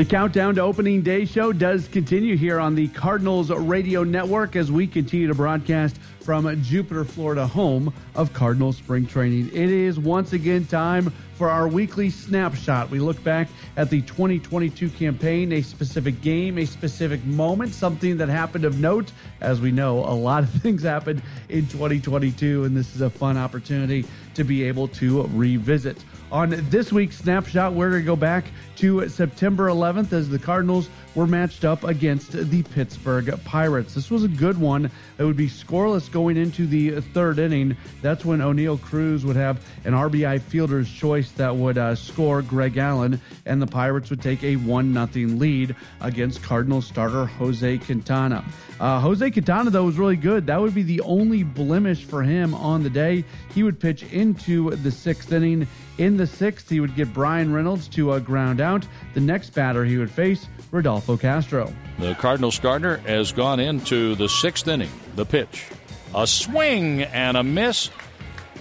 [0.00, 4.72] The countdown to opening day show does continue here on the Cardinals Radio Network as
[4.72, 9.48] we continue to broadcast from Jupiter, Florida, home of Cardinal spring training.
[9.48, 12.88] It is once again time for our weekly snapshot.
[12.88, 18.30] We look back at the 2022 campaign, a specific game, a specific moment, something that
[18.30, 19.12] happened of note.
[19.42, 21.20] As we know, a lot of things happened
[21.50, 26.02] in 2022, and this is a fun opportunity to be able to revisit.
[26.32, 28.44] On this week's snapshot, we're going to go back
[28.76, 33.94] to September 11th as the Cardinals were matched up against the Pittsburgh Pirates.
[33.94, 34.92] This was a good one.
[35.18, 37.76] It would be scoreless going into the third inning.
[38.00, 42.76] That's when Oneil Cruz would have an RBI fielder's choice that would uh, score Greg
[42.76, 48.44] Allen, and the Pirates would take a 1 0 lead against Cardinals starter Jose Quintana.
[48.80, 50.46] Uh, Jose Quintana, though, was really good.
[50.46, 53.24] That would be the only blemish for him on the day.
[53.54, 55.68] He would pitch into the sixth inning.
[55.98, 58.86] In the sixth, he would get Bryan Reynolds to a ground out.
[59.12, 61.70] The next batter he would face, Rodolfo Castro.
[61.98, 64.90] The Cardinals Gardner has gone into the sixth inning.
[65.14, 65.66] The pitch.
[66.14, 67.90] A swing and a miss.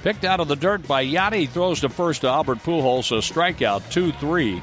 [0.04, 1.48] Picked out of the dirt by Yadi.
[1.48, 3.12] Throws to first to Albert Pujols.
[3.12, 4.62] A strikeout 2 3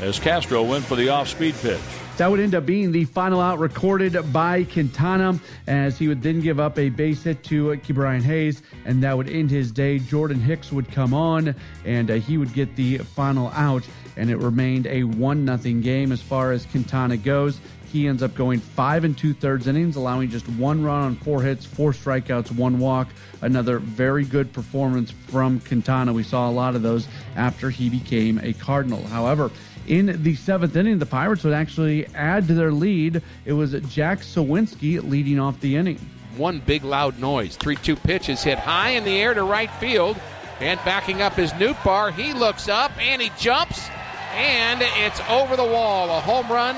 [0.00, 1.80] as Castro went for the off speed pitch.
[2.16, 6.40] That would end up being the final out recorded by Quintana as he would then
[6.40, 9.98] give up a base hit to Ke'Bryan Hayes, and that would end his day.
[9.98, 11.54] Jordan Hicks would come on,
[11.84, 13.86] and uh, he would get the final out,
[14.16, 17.60] and it remained a 1 nothing game as far as Quintana goes.
[17.84, 21.42] He ends up going five and two thirds innings, allowing just one run on four
[21.42, 23.08] hits, four strikeouts, one walk.
[23.42, 26.14] Another very good performance from Quintana.
[26.14, 27.06] We saw a lot of those
[27.36, 29.06] after he became a Cardinal.
[29.06, 29.50] However,
[29.86, 33.22] in the seventh inning, the Pirates would actually add to their lead.
[33.44, 35.98] It was Jack Suwinski leading off the inning.
[36.36, 37.56] One big loud noise.
[37.56, 40.18] 3 2 pitch is hit high in the air to right field.
[40.60, 42.12] And backing up is Nootbaar.
[42.12, 43.88] He looks up and he jumps.
[44.32, 46.10] And it's over the wall.
[46.10, 46.76] A home run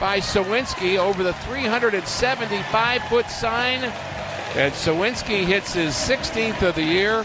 [0.00, 3.84] by Suwinski over the 375 foot sign.
[4.54, 7.24] And Suwinski hits his 16th of the year.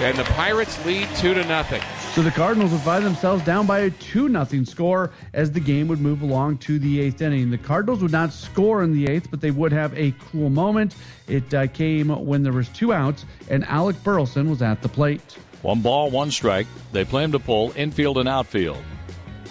[0.00, 1.82] And the Pirates lead 2 to nothing.
[2.16, 5.86] So the Cardinals would find themselves down by a 2 0 score as the game
[5.88, 7.50] would move along to the eighth inning.
[7.50, 10.94] The Cardinals would not score in the eighth, but they would have a cool moment.
[11.28, 15.36] It uh, came when there was two outs and Alec Burleson was at the plate.
[15.60, 16.66] One ball, one strike.
[16.90, 18.82] They play him to pull infield and outfield.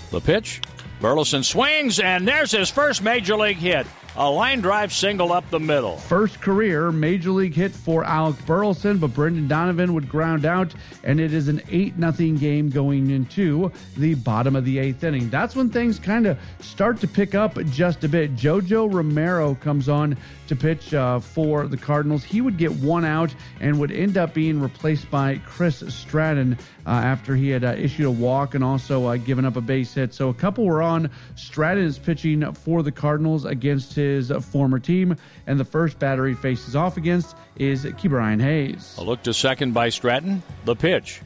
[0.09, 0.59] The pitch.
[0.99, 3.85] Burleson swings, and there's his first major league hit.
[4.17, 5.97] A line drive single up the middle.
[5.97, 11.19] First career major league hit for Alec Burleson, but Brendan Donovan would ground out, and
[11.19, 15.29] it is an 8 0 game going into the bottom of the eighth inning.
[15.29, 18.37] That's when things kind of start to pick up just a bit.
[18.37, 20.15] Jojo Romero comes on
[20.47, 22.23] to pitch uh, for the Cardinals.
[22.23, 26.89] He would get one out and would end up being replaced by Chris Stratton uh,
[26.89, 30.13] after he had uh, issued a walk and also uh, given up a base hit.
[30.13, 31.09] So a couple were on.
[31.35, 34.04] Stratton is pitching for the Cardinals against his
[34.41, 35.15] former team,
[35.47, 38.95] and the first batter he faces off against is Ke'Bryan Hayes.
[38.97, 40.41] A look to second by Stratton.
[40.65, 41.21] The pitch.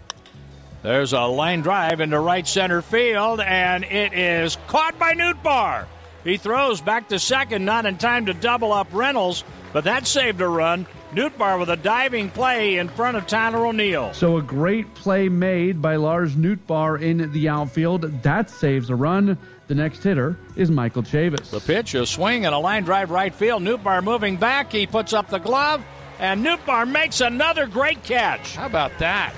[0.81, 5.85] There's a line drive into right center field, and it is caught by Nootbaar.
[6.23, 10.39] He throws back to second, not in time to double up Reynolds, but that saved
[10.41, 10.87] a run.
[11.13, 14.13] Nootbaar with a diving play in front of Tyler O'Neill.
[14.13, 18.03] So a great play made by Lars Nootbaar in the outfield.
[18.21, 19.37] That saves a run.
[19.69, 21.51] The next hitter is Michael Chavis.
[21.51, 23.61] The pitch, a swing and a line drive right field.
[23.61, 24.71] Nootbaar moving back.
[24.71, 25.85] He puts up the glove,
[26.17, 28.55] and Nootbaar makes another great catch.
[28.55, 29.31] How about that?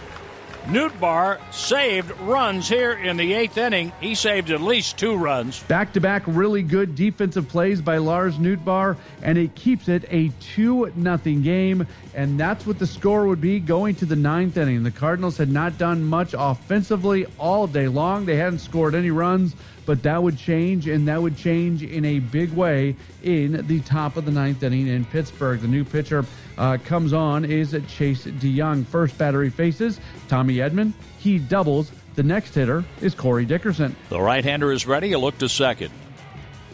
[0.67, 3.91] Nootbaar saved runs here in the eighth inning.
[3.99, 5.61] He saved at least two runs.
[5.63, 10.29] Back to back really good defensive plays by Lars Nootbaar, and it keeps it a
[10.53, 11.85] 2 nothing game.
[12.13, 14.83] And that's what the score would be going to the ninth inning.
[14.83, 19.55] The Cardinals had not done much offensively all day long, they hadn't scored any runs
[19.85, 24.17] but that would change, and that would change in a big way in the top
[24.17, 25.59] of the ninth inning in Pittsburgh.
[25.59, 26.25] The new pitcher
[26.57, 28.85] uh, comes on is Chase DeYoung.
[28.85, 30.93] First battery faces Tommy Edman.
[31.19, 31.91] He doubles.
[32.15, 33.95] The next hitter is Corey Dickerson.
[34.09, 35.13] The right hander is ready.
[35.13, 35.91] A look to second.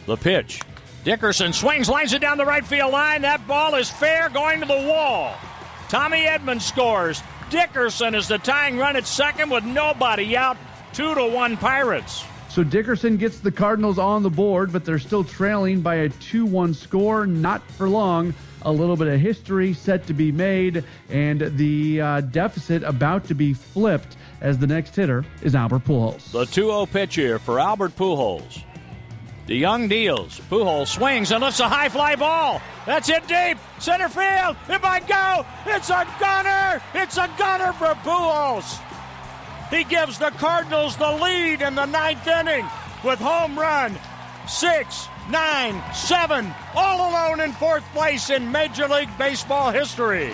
[0.07, 0.61] The pitch.
[1.03, 3.21] Dickerson swings, lines it down the right field line.
[3.21, 5.35] That ball is fair, going to the wall.
[5.89, 7.21] Tommy Edman scores.
[7.49, 10.57] Dickerson is the tying run at second with nobody out.
[10.91, 12.25] Two to one Pirates.
[12.57, 16.43] So Dickerson gets the Cardinals on the board, but they're still trailing by a 2
[16.43, 17.27] 1 score.
[17.27, 18.33] Not for long.
[18.63, 23.35] A little bit of history set to be made, and the uh, deficit about to
[23.35, 26.31] be flipped as the next hitter is Albert Pujols.
[26.31, 28.63] The 2 0 pitch here for Albert Pujols.
[29.47, 30.39] DeYoung deals.
[30.49, 32.59] Pujols swings and lifts a high fly ball.
[32.87, 33.59] That's it deep.
[33.77, 34.57] Center field.
[34.67, 35.45] It might go.
[35.67, 36.81] It's a gunner.
[36.95, 38.81] It's a gunner for Pujols.
[39.69, 42.65] He gives the Cardinals the lead in the ninth inning
[43.03, 43.97] with home run
[44.47, 50.31] six, nine, seven, all alone in fourth place in Major League Baseball history.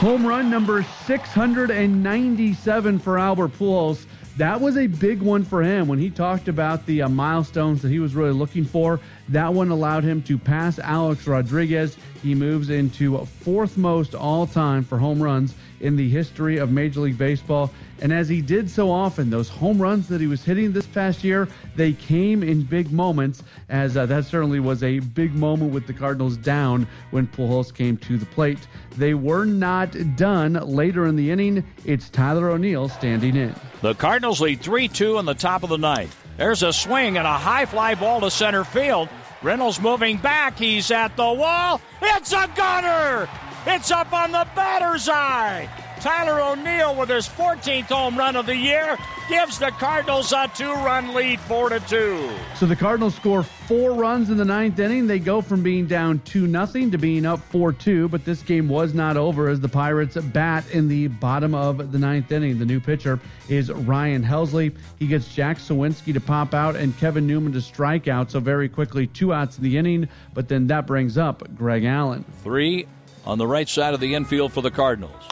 [0.00, 4.04] Home run number 697 for Albert Pujols.
[4.36, 7.88] That was a big one for him when he talked about the uh, milestones that
[7.90, 9.00] he was really looking for.
[9.30, 11.96] That one allowed him to pass Alex Rodriguez.
[12.20, 17.00] He moves into fourth most all time for home runs in the history of Major
[17.00, 17.70] League Baseball.
[18.00, 21.22] And as he did so often, those home runs that he was hitting this past
[21.22, 25.86] year, they came in big moments, as uh, that certainly was a big moment with
[25.86, 28.66] the Cardinals down when Pujols came to the plate.
[28.96, 31.64] They were not done later in the inning.
[31.84, 33.54] It's Tyler O'Neill standing in.
[33.80, 36.16] The Cardinals lead 3 2 in the top of the ninth.
[36.36, 39.08] There's a swing and a high fly ball to center field.
[39.42, 40.58] Reynolds moving back.
[40.58, 41.80] He's at the wall.
[42.02, 43.28] It's a gunner!
[43.66, 45.68] It's up on the batter's eye.
[46.00, 48.96] Tyler O'Neill with his 14th home run of the year
[49.28, 52.30] gives the Cardinals a two-run lead, four to two.
[52.56, 55.06] So the Cardinals score four runs in the ninth inning.
[55.06, 58.08] They go from being down two nothing to being up four two.
[58.08, 61.98] But this game was not over as the Pirates bat in the bottom of the
[61.98, 62.58] ninth inning.
[62.58, 63.20] The new pitcher
[63.50, 64.74] is Ryan Helsley.
[64.98, 68.30] He gets Jack Suwinski to pop out and Kevin Newman to strike out.
[68.30, 70.08] So very quickly, two outs in the inning.
[70.32, 72.24] But then that brings up Greg Allen.
[72.42, 72.86] Three
[73.26, 75.22] on the right side of the infield for the Cardinals.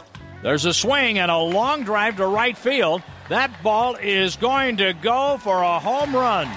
[0.41, 3.01] There's a swing and a long drive to right field.
[3.27, 6.47] That ball is going to go for a home run.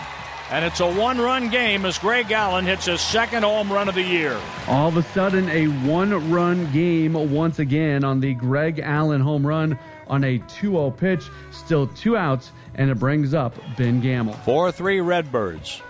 [0.51, 3.95] And it's a one run game as Greg Allen hits his second home run of
[3.95, 4.39] the year.
[4.68, 9.47] All of a sudden, a one run game once again on the Greg Allen home
[9.47, 9.78] run
[10.09, 11.24] on a 2 0 pitch.
[11.51, 14.35] Still two outs, and it brings up Ben Gamel.
[14.45, 15.80] 4 3 Redbirds.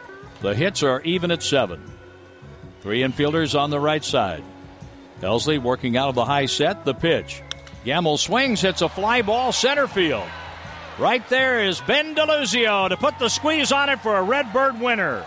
[0.40, 1.82] The hits are even at seven.
[2.80, 4.44] Three infielders on the right side.
[5.20, 7.42] Helsley working out of the high set, the pitch.
[7.84, 10.28] Gamel swings, hits a fly ball center field.
[10.98, 15.26] Right there is Ben DeLuzio to put the squeeze on it for a Redbird winner.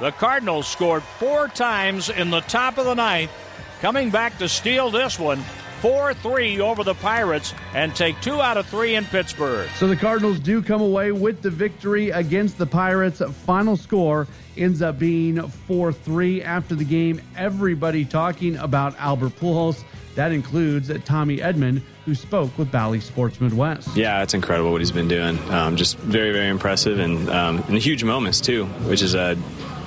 [0.00, 3.32] The Cardinals scored four times in the top of the ninth,
[3.80, 5.42] coming back to steal this one
[5.80, 9.68] 4 3 over the Pirates and take two out of three in Pittsburgh.
[9.76, 13.20] So the Cardinals do come away with the victory against the Pirates.
[13.44, 17.20] Final score ends up being 4 3 after the game.
[17.36, 19.82] Everybody talking about Albert Pujols.
[20.14, 23.96] That includes Tommy Edman, who spoke with Bally Sports Midwest.
[23.96, 25.38] Yeah, it's incredible what he's been doing.
[25.50, 29.38] Um, just very, very impressive and, um, and huge moments, too, which is a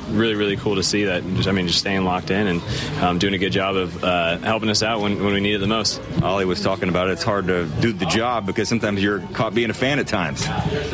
[0.10, 1.24] really, really cool to see that.
[1.36, 2.62] Just, I mean, just staying locked in and
[3.02, 5.60] um, doing a good job of uh, helping us out when, when we need it
[5.60, 6.02] the most.
[6.24, 7.14] Oli was talking about it.
[7.14, 10.46] It's hard to do the job because sometimes you're caught being a fan at times.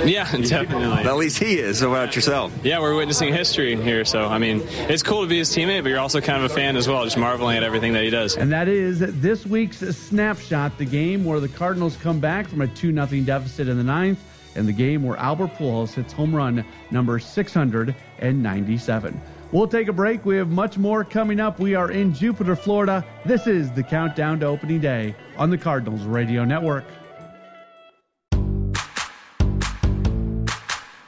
[0.04, 1.10] Yeah, definitely.
[1.10, 1.80] At least he is.
[1.80, 2.54] So about yourself?
[2.64, 4.06] Yeah, we're witnessing history here.
[4.06, 6.54] So, I mean, it's cool to be his teammate, but you're also kind of a
[6.54, 8.38] fan as well, just marveling at everything that he does.
[8.38, 12.68] And that is this week's snapshot, the game where the Cardinals come back from a
[12.68, 14.20] 2 0 deficit in the ninth
[14.56, 19.22] and the game where Albert Pujols hits home run number 697.
[19.52, 20.26] We'll take a break.
[20.26, 21.60] We have much more coming up.
[21.60, 23.06] We are in Jupiter, Florida.
[23.26, 26.86] This is the countdown to opening day on the Cardinals Radio Network.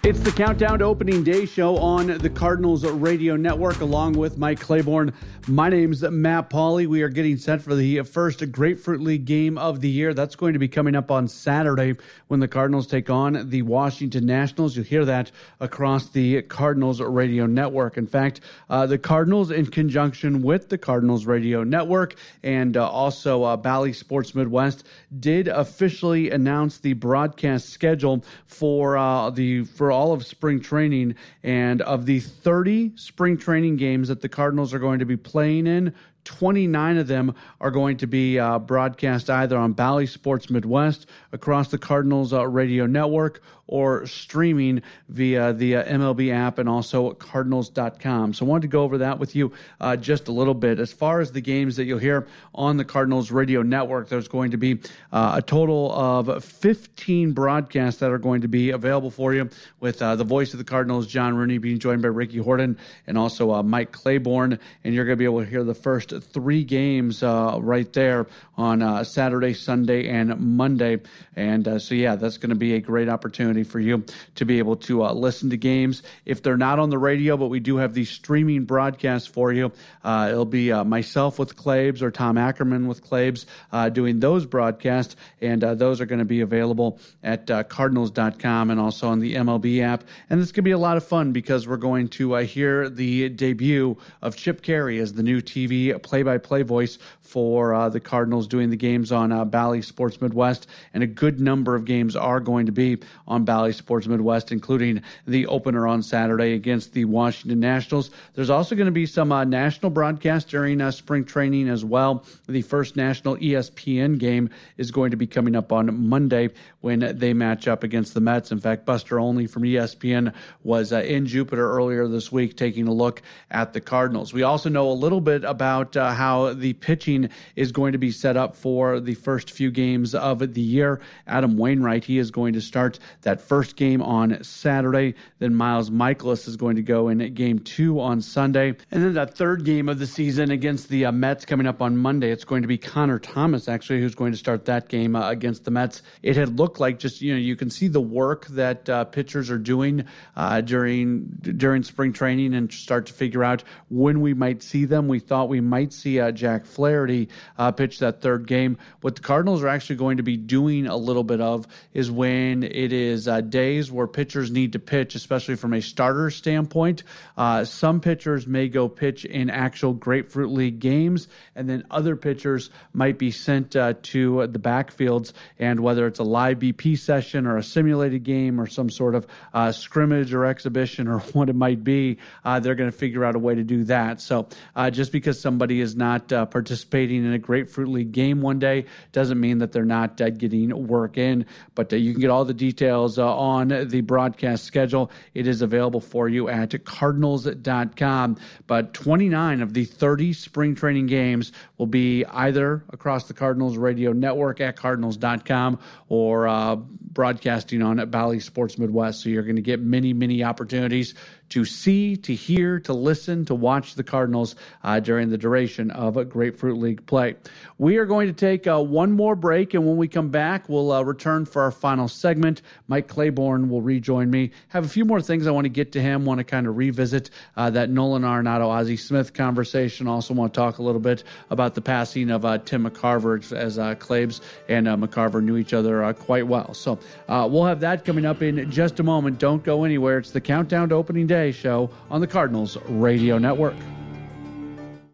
[0.06, 4.60] It's the Countdown to Opening Day show on the Cardinals Radio Network, along with Mike
[4.60, 5.14] Claiborne.
[5.48, 6.88] My name's Matt Pauley.
[6.88, 10.14] We are getting set for the first Grapefruit League game of the year.
[10.14, 11.96] That's going to be coming up on Saturday
[12.28, 14.76] when the Cardinals take on the Washington Nationals.
[14.76, 15.32] You'll hear that
[15.62, 17.98] across the Cardinals Radio Network.
[17.98, 23.44] In fact, uh, the Cardinals, in conjunction with the Cardinals Radio Network and uh, also
[23.44, 24.86] uh, Bally Sports Midwest,
[25.22, 31.16] did officially announce the broadcast schedule for uh, the for all of spring training.
[31.44, 35.68] And of the 30 spring training games that the Cardinals are going to be playing
[35.68, 41.08] in, 29 of them are going to be uh, broadcast either on Bally Sports Midwest,
[41.32, 43.42] across the Cardinals uh, radio network,
[43.74, 48.32] or streaming via the uh, MLB app and also Cardinals.com.
[48.36, 49.52] So I wanted to go over that with you
[49.82, 50.78] uh, just a little bit.
[50.78, 54.52] As far as the games that you'll hear on the Cardinals radio network, there's going
[54.52, 54.80] to be
[55.12, 59.50] uh, a total of 15 broadcasts that are going to be available for you
[59.80, 63.18] with uh, the voice of the Cardinals, John Rooney, being joined by Ricky Horton and
[63.18, 64.60] also uh, Mike Claiborne.
[64.84, 68.28] And you're going to be able to hear the first three games uh, right there
[68.58, 71.02] on Saturday, Sunday, and Monday.
[71.36, 74.04] And so, yeah, that's going to be a great opportunity for you
[74.36, 76.04] to be able to uh, listen to games.
[76.26, 79.72] If they're not on the radio, but we do have these streaming broadcasts for you,
[80.04, 84.46] uh, it'll be uh, myself with Claibs or Tom Ackerman with Claibs uh, doing those
[84.46, 89.20] broadcasts, and uh, those are going to be available at uh, Cardinals.com and also on
[89.20, 90.04] the MLB app.
[90.30, 93.98] And this could be a lot of fun because we're going to hear the debut
[94.22, 99.12] of Chip Caray as the new TV play-by-play voice for the Cardinals doing the games
[99.12, 103.46] on Bally Sports Midwest, and a good number of games are going to be on
[103.46, 108.12] Bally Sports Midwest, including the opener on Saturday against the Washington Nationals.
[108.34, 112.26] There's also going to be some uh, national broadcasts during uh, spring training as well.
[112.48, 116.50] The first national ESPN game is going to be coming up on Monday
[116.82, 118.52] when they match up against the Mets.
[118.52, 120.34] In fact, Buster Olney from ESPN
[120.64, 123.22] was uh, in Jupiter earlier this week taking a look
[123.52, 124.34] at the Cardinals.
[124.34, 128.12] We also know a little bit about uh, how the pitching is going to be
[128.12, 131.02] set up for the first few games of the year.
[131.28, 135.16] Adam Wainwright, he is going to start that first game on Saturday.
[135.40, 138.76] Then Miles Mikolas is going to go in game two on Sunday.
[138.92, 141.98] And then that third game of the season against the uh, Mets coming up on
[141.98, 145.30] Monday, it's going to be Connor Thomas, actually, who's going to start that game uh,
[145.30, 146.02] against the Mets.
[146.22, 149.50] It had looked like just, you know, you can see the work that uh, pitchers
[149.50, 150.06] are doing
[150.36, 155.08] uh, during during spring training and start to figure out when we might see them.
[155.08, 158.78] We thought we might see uh, Jack Flaherty uh, pitch that third game.
[159.02, 162.64] What the Cardinals are actually going to be doing a little bit of is when
[162.64, 167.04] it is uh, days where pitchers need to pitch, especially from a starter standpoint.
[167.38, 172.70] Uh, some pitchers may go pitch in actual Grapefruit League games, and then other pitchers
[172.94, 175.34] might be sent uh, to the backfields.
[175.60, 179.28] And whether it's a live BP session or a simulated game or some sort of
[179.54, 183.36] uh, scrimmage or exhibition or what it might be, uh, they're going to figure out
[183.36, 184.22] a way to do that.
[184.22, 184.48] So
[184.78, 189.40] uh, just because somebody is not participating in a Grapefruit League game one day doesn't
[189.40, 191.46] mean that they're not uh, getting work in.
[191.76, 195.12] But uh, you can get all the details uh, on the broadcast schedule.
[195.34, 198.38] It is available for you at cardinals.com.
[198.68, 204.14] But 29 of the 30 spring training games will be either across the Cardinals radio
[204.14, 209.22] network at cardinals.com or uh, broadcasting on Bally Sports Midwest.
[209.22, 211.16] So you're going to get many, many opportunities
[211.54, 216.18] to see, to hear, to listen, to watch the Cardinals uh, during the duration of
[216.18, 217.36] a Grapefruit League play.
[217.78, 220.92] We are going to take uh, one more break, and when we come back, we'll
[220.92, 222.64] uh, return for our final segment.
[222.88, 224.50] Mike Claiborne will rejoin me.
[224.70, 226.26] Have a few more things I want to get to him.
[226.26, 230.08] Want to kind of revisit uh, that Nolan Arenado, Ozzie Smith conversation.
[230.08, 233.78] Also want to talk a little bit about the passing of uh, Tim McCarver, as
[233.78, 236.74] uh, Claibs and McCarver knew each other quite well.
[236.74, 236.98] So
[237.28, 239.38] we'll have that coming up in just a moment.
[239.38, 240.18] Don't go anywhere.
[240.18, 243.76] It's the countdown to opening day show on the Cardinals Radio Network.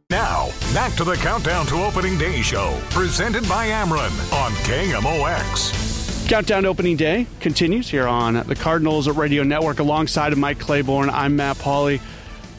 [0.09, 6.27] Now, back to the Countdown to Opening Day show, presented by Ameren on KMOX.
[6.27, 11.09] Countdown to Opening Day continues here on the Cardinals Radio Network alongside of Mike Claiborne.
[11.09, 12.01] I'm Matt Pauley.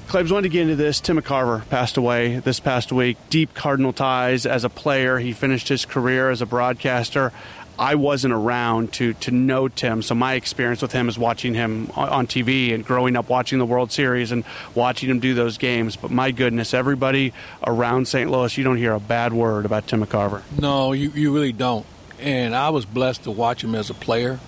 [0.09, 0.99] Claibs wanted to get into this.
[1.01, 3.16] Tim McCarver passed away this past week.
[3.31, 5.21] Deep Cardinal ties as a player.
[5.21, 7.33] He finished his career as a broadcaster.
[7.81, 11.91] I wasn't around to to know Tim, so my experience with him is watching him
[11.97, 15.97] on TV and growing up watching the World Series and watching him do those games.
[15.97, 17.33] But my goodness, everybody
[17.66, 18.31] around St.
[18.31, 20.43] Louis, you don't hear a bad word about Tim McCarver.
[20.61, 21.87] No, you, you really don't.
[22.20, 24.39] And I was blessed to watch him as a player.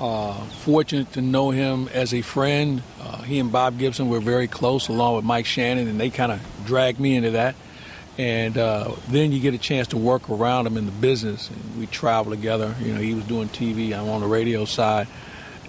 [0.00, 2.82] Uh, fortunate to know him as a friend.
[3.00, 6.32] Uh, he and Bob Gibson were very close, along with Mike Shannon, and they kind
[6.32, 7.54] of dragged me into that
[8.18, 11.50] and uh, then you get a chance to work around him in the business.
[11.50, 12.74] And we travel together.
[12.80, 13.92] You know, he was doing TV.
[13.92, 15.06] I'm on the radio side,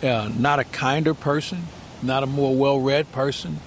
[0.01, 1.63] uh, not a kinder person,
[2.01, 3.59] not a more well-read person.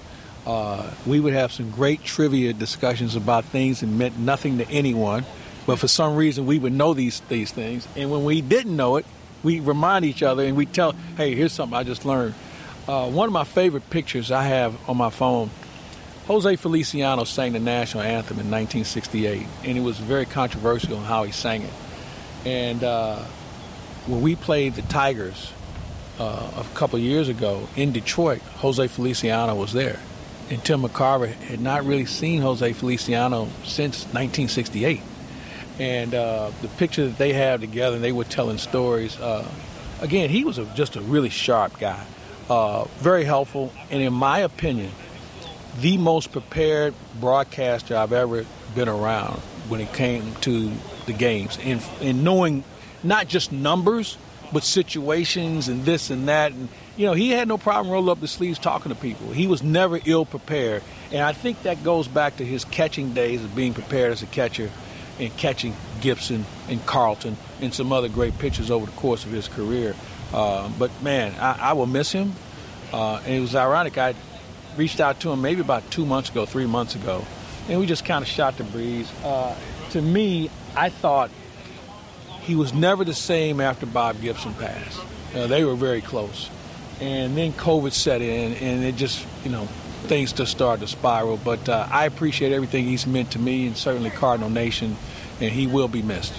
[0.45, 5.23] Uh, we would have some great trivia discussions about things that meant nothing to anyone,
[5.67, 7.87] but for some reason we would know these these things.
[7.95, 9.05] And when we didn't know it,
[9.43, 12.33] we remind each other and we tell, "Hey, here's something I just learned."
[12.87, 15.51] Uh, one of my favorite pictures I have on my phone.
[16.27, 21.23] Jose Feliciano sang the national anthem in 1968, and it was very controversial in how
[21.23, 21.73] he sang it.
[22.45, 23.17] And uh,
[24.07, 25.51] when we played the Tigers
[26.19, 29.99] uh, a couple years ago in Detroit, Jose Feliciano was there.
[30.49, 35.01] And Tim McCarver had not really seen Jose Feliciano since 1968.
[35.79, 39.17] And uh, the picture that they have together, and they were telling stories.
[39.19, 39.47] Uh,
[40.01, 42.03] again, he was a, just a really sharp guy,
[42.49, 44.91] uh, very helpful, and in my opinion,
[45.79, 48.45] the most prepared broadcaster I've ever
[48.75, 49.39] been around
[49.69, 50.71] when it came to
[51.05, 51.57] the games.
[51.63, 52.63] And, and knowing
[53.03, 54.17] not just numbers
[54.53, 56.51] but situations and this and that.
[56.51, 56.67] And
[56.97, 59.31] you know he had no problem rolling up the sleeves talking to people.
[59.31, 63.43] He was never ill prepared and i think that goes back to his catching days
[63.43, 64.69] of being prepared as a catcher
[65.19, 69.47] and catching gibson and carlton and some other great pitchers over the course of his
[69.47, 69.95] career.
[70.33, 72.33] Uh, but man I, I, will miss him.
[72.93, 74.15] Uh, and it was ironic i
[74.77, 77.25] reached out to him maybe about two months ago three months ago
[77.69, 79.55] and we just kind of shot the breeze uh,
[79.89, 81.29] to me i thought
[82.41, 84.99] he was never the same after Bob Gibson passed.
[85.35, 86.49] Uh, they were very close.
[86.99, 89.65] And then COVID set in, and it just, you know,
[90.03, 91.37] things just started to spiral.
[91.37, 94.97] But uh, I appreciate everything he's meant to me and certainly Cardinal Nation,
[95.39, 96.33] and he will be missed.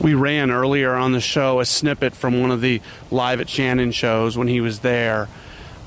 [0.00, 3.92] We ran earlier on the show a snippet from one of the Live at Shannon
[3.92, 5.28] shows when he was there.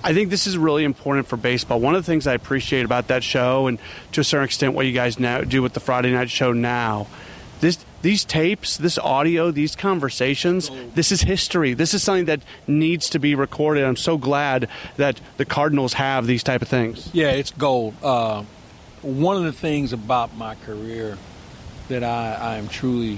[0.07, 1.81] I think this is really important for baseball.
[1.81, 3.77] One of the things I appreciate about that show, and
[4.13, 7.07] to a certain extent what you guys now do with the Friday night show now,
[7.59, 11.73] this these tapes, this audio, these conversations, this is history.
[11.73, 13.83] This is something that needs to be recorded.
[13.83, 17.09] I'm so glad that the Cardinals have these type of things.
[17.13, 17.93] Yeah, it's gold.
[18.01, 18.43] Uh,
[19.01, 21.17] one of the things about my career
[21.89, 23.17] that I, I am truly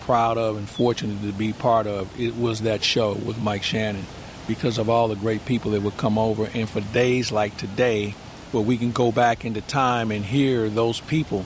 [0.00, 4.04] proud of and fortunate to be part of it was that show with Mike Shannon
[4.46, 8.14] because of all the great people that would come over and for days like today
[8.52, 11.44] where we can go back into time and hear those people.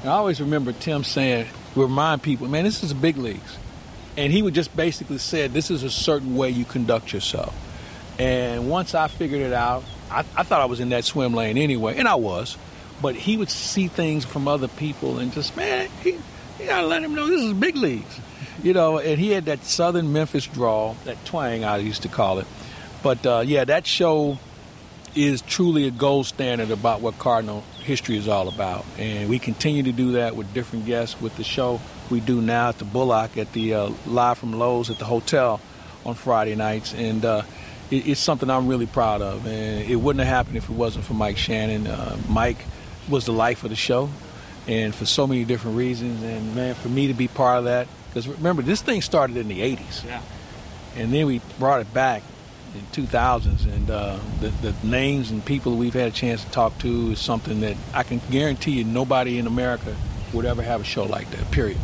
[0.00, 3.58] And I always remember Tim saying, remind people, man, this is the big leagues.
[4.16, 7.54] And he would just basically say, this is a certain way you conduct yourself.
[8.18, 11.58] And once I figured it out, I, I thought I was in that swim lane
[11.58, 12.56] anyway, and I was.
[13.02, 16.10] But he would see things from other people and just, man, he,
[16.60, 18.20] you gotta let him know this is big leagues.
[18.64, 22.38] You know, and he had that Southern Memphis drawl, that twang I used to call
[22.38, 22.46] it.
[23.02, 24.38] But uh, yeah, that show
[25.14, 28.86] is truly a gold standard about what Cardinal history is all about.
[28.98, 31.78] And we continue to do that with different guests with the show
[32.08, 35.60] we do now at the Bullock at the uh, Live from Lowe's at the hotel
[36.06, 36.94] on Friday nights.
[36.94, 37.42] And uh,
[37.90, 39.46] it, it's something I'm really proud of.
[39.46, 41.86] And it wouldn't have happened if it wasn't for Mike Shannon.
[41.86, 42.64] Uh, Mike
[43.10, 44.08] was the life of the show
[44.66, 46.22] and for so many different reasons.
[46.22, 49.48] And man, for me to be part of that, because remember, this thing started in
[49.48, 50.04] the 80s.
[50.04, 50.22] Yeah.
[50.94, 52.22] And then we brought it back
[52.72, 56.78] in 2000s, and uh, the, the names and people we've had a chance to talk
[56.78, 59.96] to is something that I can guarantee you nobody in America
[60.32, 61.50] would ever have a show like that.
[61.50, 61.78] Period.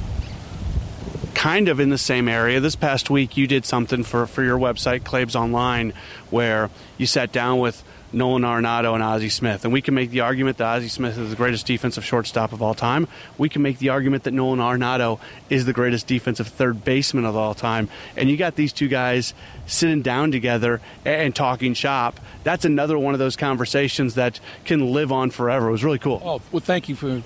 [1.34, 2.60] Kind of in the same area.
[2.60, 5.92] This past week, you did something for for your website, Claibs Online,
[6.30, 7.82] where you sat down with
[8.12, 9.64] Nolan Arenado and Ozzie Smith.
[9.64, 12.62] And we can make the argument that Ozzie Smith is the greatest defensive shortstop of
[12.62, 13.08] all time.
[13.38, 17.36] We can make the argument that Nolan Arenado is the greatest defensive third baseman of
[17.36, 17.88] all time.
[18.16, 19.34] And you got these two guys
[19.66, 22.20] sitting down together and talking shop.
[22.42, 25.68] That's another one of those conversations that can live on forever.
[25.68, 26.20] It was really cool.
[26.24, 27.22] Oh, well, thank you for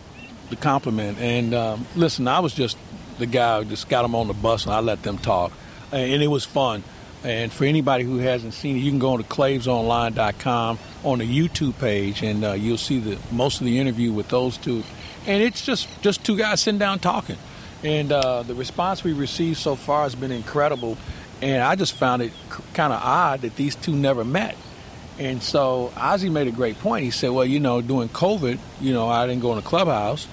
[0.50, 1.18] the compliment.
[1.18, 2.76] And um, listen, I was just
[3.18, 5.52] the guy who just got them on the bus and I let them talk.
[5.92, 6.82] And it was fun.
[7.24, 11.78] And for anybody who hasn't seen it, you can go to claibsonline.com on the YouTube
[11.78, 14.82] page, and uh, you'll see the most of the interview with those two.
[15.26, 17.38] And it's just just two guys sitting down talking.
[17.82, 20.98] And uh, the response we received so far has been incredible.
[21.40, 22.32] And I just found it
[22.74, 24.56] kind of odd that these two never met.
[25.18, 27.04] And so Ozzie made a great point.
[27.04, 30.26] He said, "Well, you know, during COVID, you know, I didn't go in the clubhouse."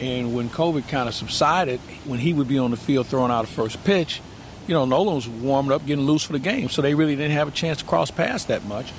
[0.00, 3.44] And when COVID kind of subsided, when he would be on the field throwing out
[3.44, 4.20] a first pitch,
[4.68, 7.32] you know, Nolan was warming up, getting loose for the game, so they really didn't
[7.32, 8.92] have a chance to cross paths that much.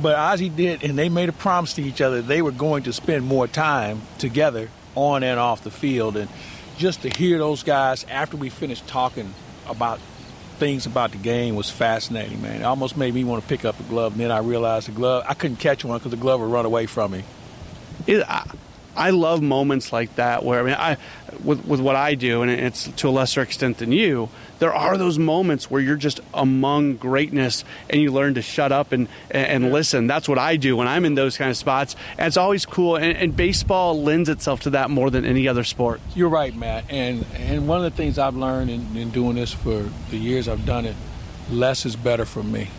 [0.00, 2.92] But Ozzie did, and they made a promise to each other they were going to
[2.92, 6.16] spend more time together on and off the field.
[6.16, 6.28] And
[6.76, 9.34] just to hear those guys after we finished talking
[9.66, 9.98] about
[10.58, 12.60] things about the game was fascinating, man.
[12.60, 14.12] It almost made me want to pick up a glove.
[14.12, 16.66] And then I realized the glove, I couldn't catch one because the glove would run
[16.66, 17.24] away from me.
[18.06, 18.48] It, I,
[18.98, 20.96] I love moments like that where I mean, I
[21.44, 24.28] with with what I do, and it's to a lesser extent than you.
[24.58, 28.92] There are those moments where you're just among greatness, and you learn to shut up
[28.92, 30.06] and and listen.
[30.06, 32.96] That's what I do when I'm in those kind of spots, and it's always cool.
[32.96, 36.00] And, and baseball lends itself to that more than any other sport.
[36.14, 36.84] You're right, Matt.
[36.90, 40.48] And and one of the things I've learned in, in doing this for the years
[40.48, 40.96] I've done it,
[41.50, 42.70] less is better for me.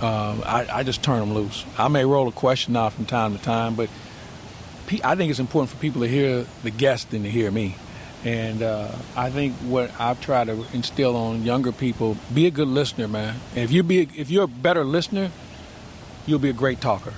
[0.00, 1.64] Um, I, I just turn them loose.
[1.76, 3.88] I may roll a question out from time to time, but
[5.02, 7.74] I think it's important for people to hear the guest than to hear me.
[8.28, 12.68] And uh, I think what I've tried to instill on younger people: be a good
[12.68, 13.36] listener, man.
[13.54, 15.30] And if you be, if you're a better listener,
[16.26, 17.14] you'll be a great talker.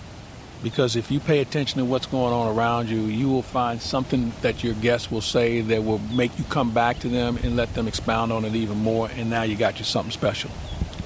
[0.62, 4.32] Because if you pay attention to what's going on around you, you will find something
[4.42, 7.74] that your guest will say that will make you come back to them and let
[7.74, 9.10] them expound on it even more.
[9.16, 10.50] And now you got you something special.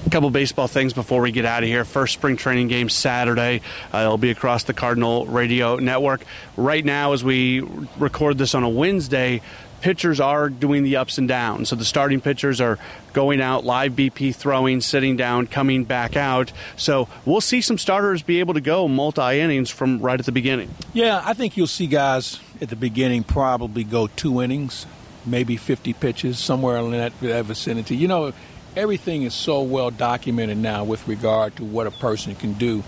[0.05, 1.83] A couple baseball things before we get out of here.
[1.83, 3.61] First spring training game Saturday.
[3.91, 6.21] Uh, it'll be across the Cardinal Radio Network.
[6.57, 7.61] Right now, as we
[7.97, 9.41] record this on a Wednesday,
[9.81, 11.69] pitchers are doing the ups and downs.
[11.69, 12.79] So the starting pitchers are
[13.13, 16.51] going out, live BP throwing, sitting down, coming back out.
[16.75, 20.31] So we'll see some starters be able to go multi innings from right at the
[20.31, 20.73] beginning.
[20.93, 24.85] Yeah, I think you'll see guys at the beginning probably go two innings,
[25.25, 27.95] maybe 50 pitches, somewhere in that, that vicinity.
[27.95, 28.33] You know,
[28.75, 32.83] everything is so well documented now with regard to what a person can do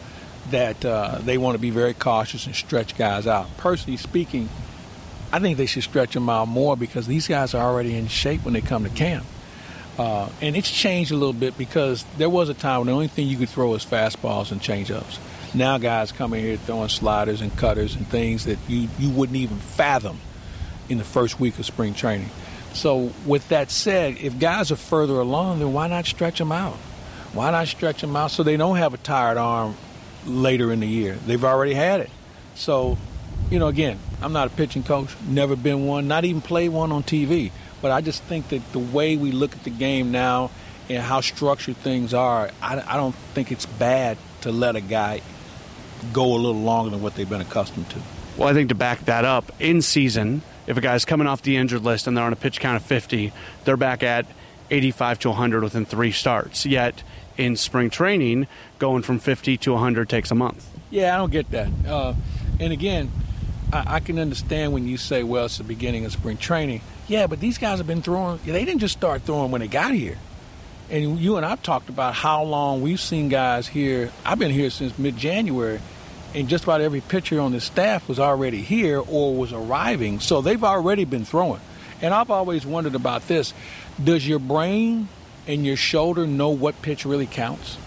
[0.52, 3.56] that uh, they want to be very cautious and stretch guys out.
[3.58, 4.50] Personally speaking,
[5.32, 8.46] I think they should stretch them out more because these guys are already in shape
[8.46, 9.26] when they come to camp.
[9.98, 13.08] Uh, and it's changed a little bit because there was a time when the only
[13.08, 15.18] thing you could throw was fastballs and changeups.
[15.54, 19.58] Now guys coming here throwing sliders and cutters and things that you, you wouldn't even
[19.58, 20.20] fathom
[20.88, 22.30] in the first week of spring training.
[22.74, 26.76] So, with that said, if guys are further along, then why not stretch them out?
[27.34, 29.76] Why not stretch them out so they don't have a tired arm
[30.26, 31.16] later in the year?
[31.26, 32.12] They've already had it.
[32.54, 32.98] So,
[33.50, 36.92] you know, again, I'm not a pitching coach, never been one, not even played one
[36.92, 37.52] on TV.
[37.82, 40.52] But I just think that the way we look at the game now
[40.90, 45.22] and how structured things are, I, I don't think it's bad to let a guy
[46.14, 48.00] go a little longer than what they've been accustomed to.
[48.38, 51.58] Well, I think to back that up, in season, if a guy's coming off the
[51.58, 53.32] injured list and they're on a pitch count of 50,
[53.66, 54.26] they're back at
[54.70, 56.66] 85 to 100 within three starts.
[56.66, 57.04] Yet
[57.38, 58.48] in spring training,
[58.80, 60.68] going from 50 to 100 takes a month.
[60.90, 61.70] Yeah, I don't get that.
[61.86, 62.14] Uh,
[62.60, 63.12] and again,
[63.72, 66.82] I, I, can understand when you say, well, it's the beginning of spring training.
[67.08, 69.94] Yeah, but these guys have been throwing, they didn't just start throwing when they got
[69.94, 70.18] here.
[70.90, 74.12] And you and I've talked about how long we've seen guys here.
[74.26, 75.82] I've been here since mid January
[76.34, 80.20] and just about every pitcher on the staff was already here or was arriving.
[80.20, 81.62] So they've already been throwing.
[82.02, 83.54] And I've always wondered about this.
[84.02, 85.10] Does your brain
[85.48, 87.78] and your shoulder know what pitch really counts?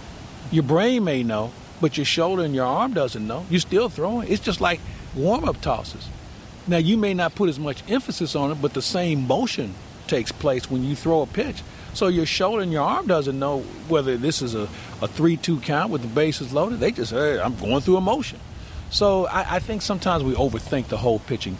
[0.51, 3.47] Your brain may know, but your shoulder and your arm doesn't know.
[3.49, 4.29] You're still throwing.
[4.29, 4.81] It's just like
[5.15, 6.09] warm up tosses.
[6.67, 9.75] Now, you may not put as much emphasis on it, but the same motion
[10.07, 11.63] takes place when you throw a pitch.
[11.95, 14.69] So your shoulder and your arm doesn't know whether this is a,
[15.03, 16.81] a 3 2 count with the bases loaded.
[16.81, 18.39] They just, hey, I'm going through emotion.
[18.91, 21.59] So I, I think sometimes we overthink the whole pitching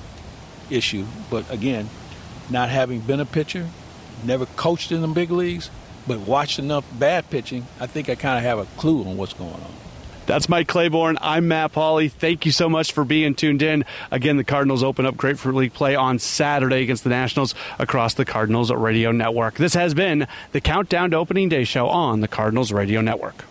[0.69, 1.07] issue.
[1.31, 1.89] But again,
[2.49, 3.69] not having been a pitcher,
[4.25, 5.71] never coached in the big leagues,
[6.07, 9.33] but watched enough bad pitching, I think I kind of have a clue on what's
[9.33, 9.75] going on.
[10.31, 11.19] That's Mike Claiborne.
[11.21, 12.09] I'm Matt Pauley.
[12.09, 13.85] Thank you so much for being tuned in.
[14.13, 18.25] Again, the Cardinals open up Grapefruit League play on Saturday against the Nationals across the
[18.25, 19.57] Cardinals Radio Network.
[19.57, 23.45] This has been the Countdown to Opening Day show on the Cardinals Radio Network.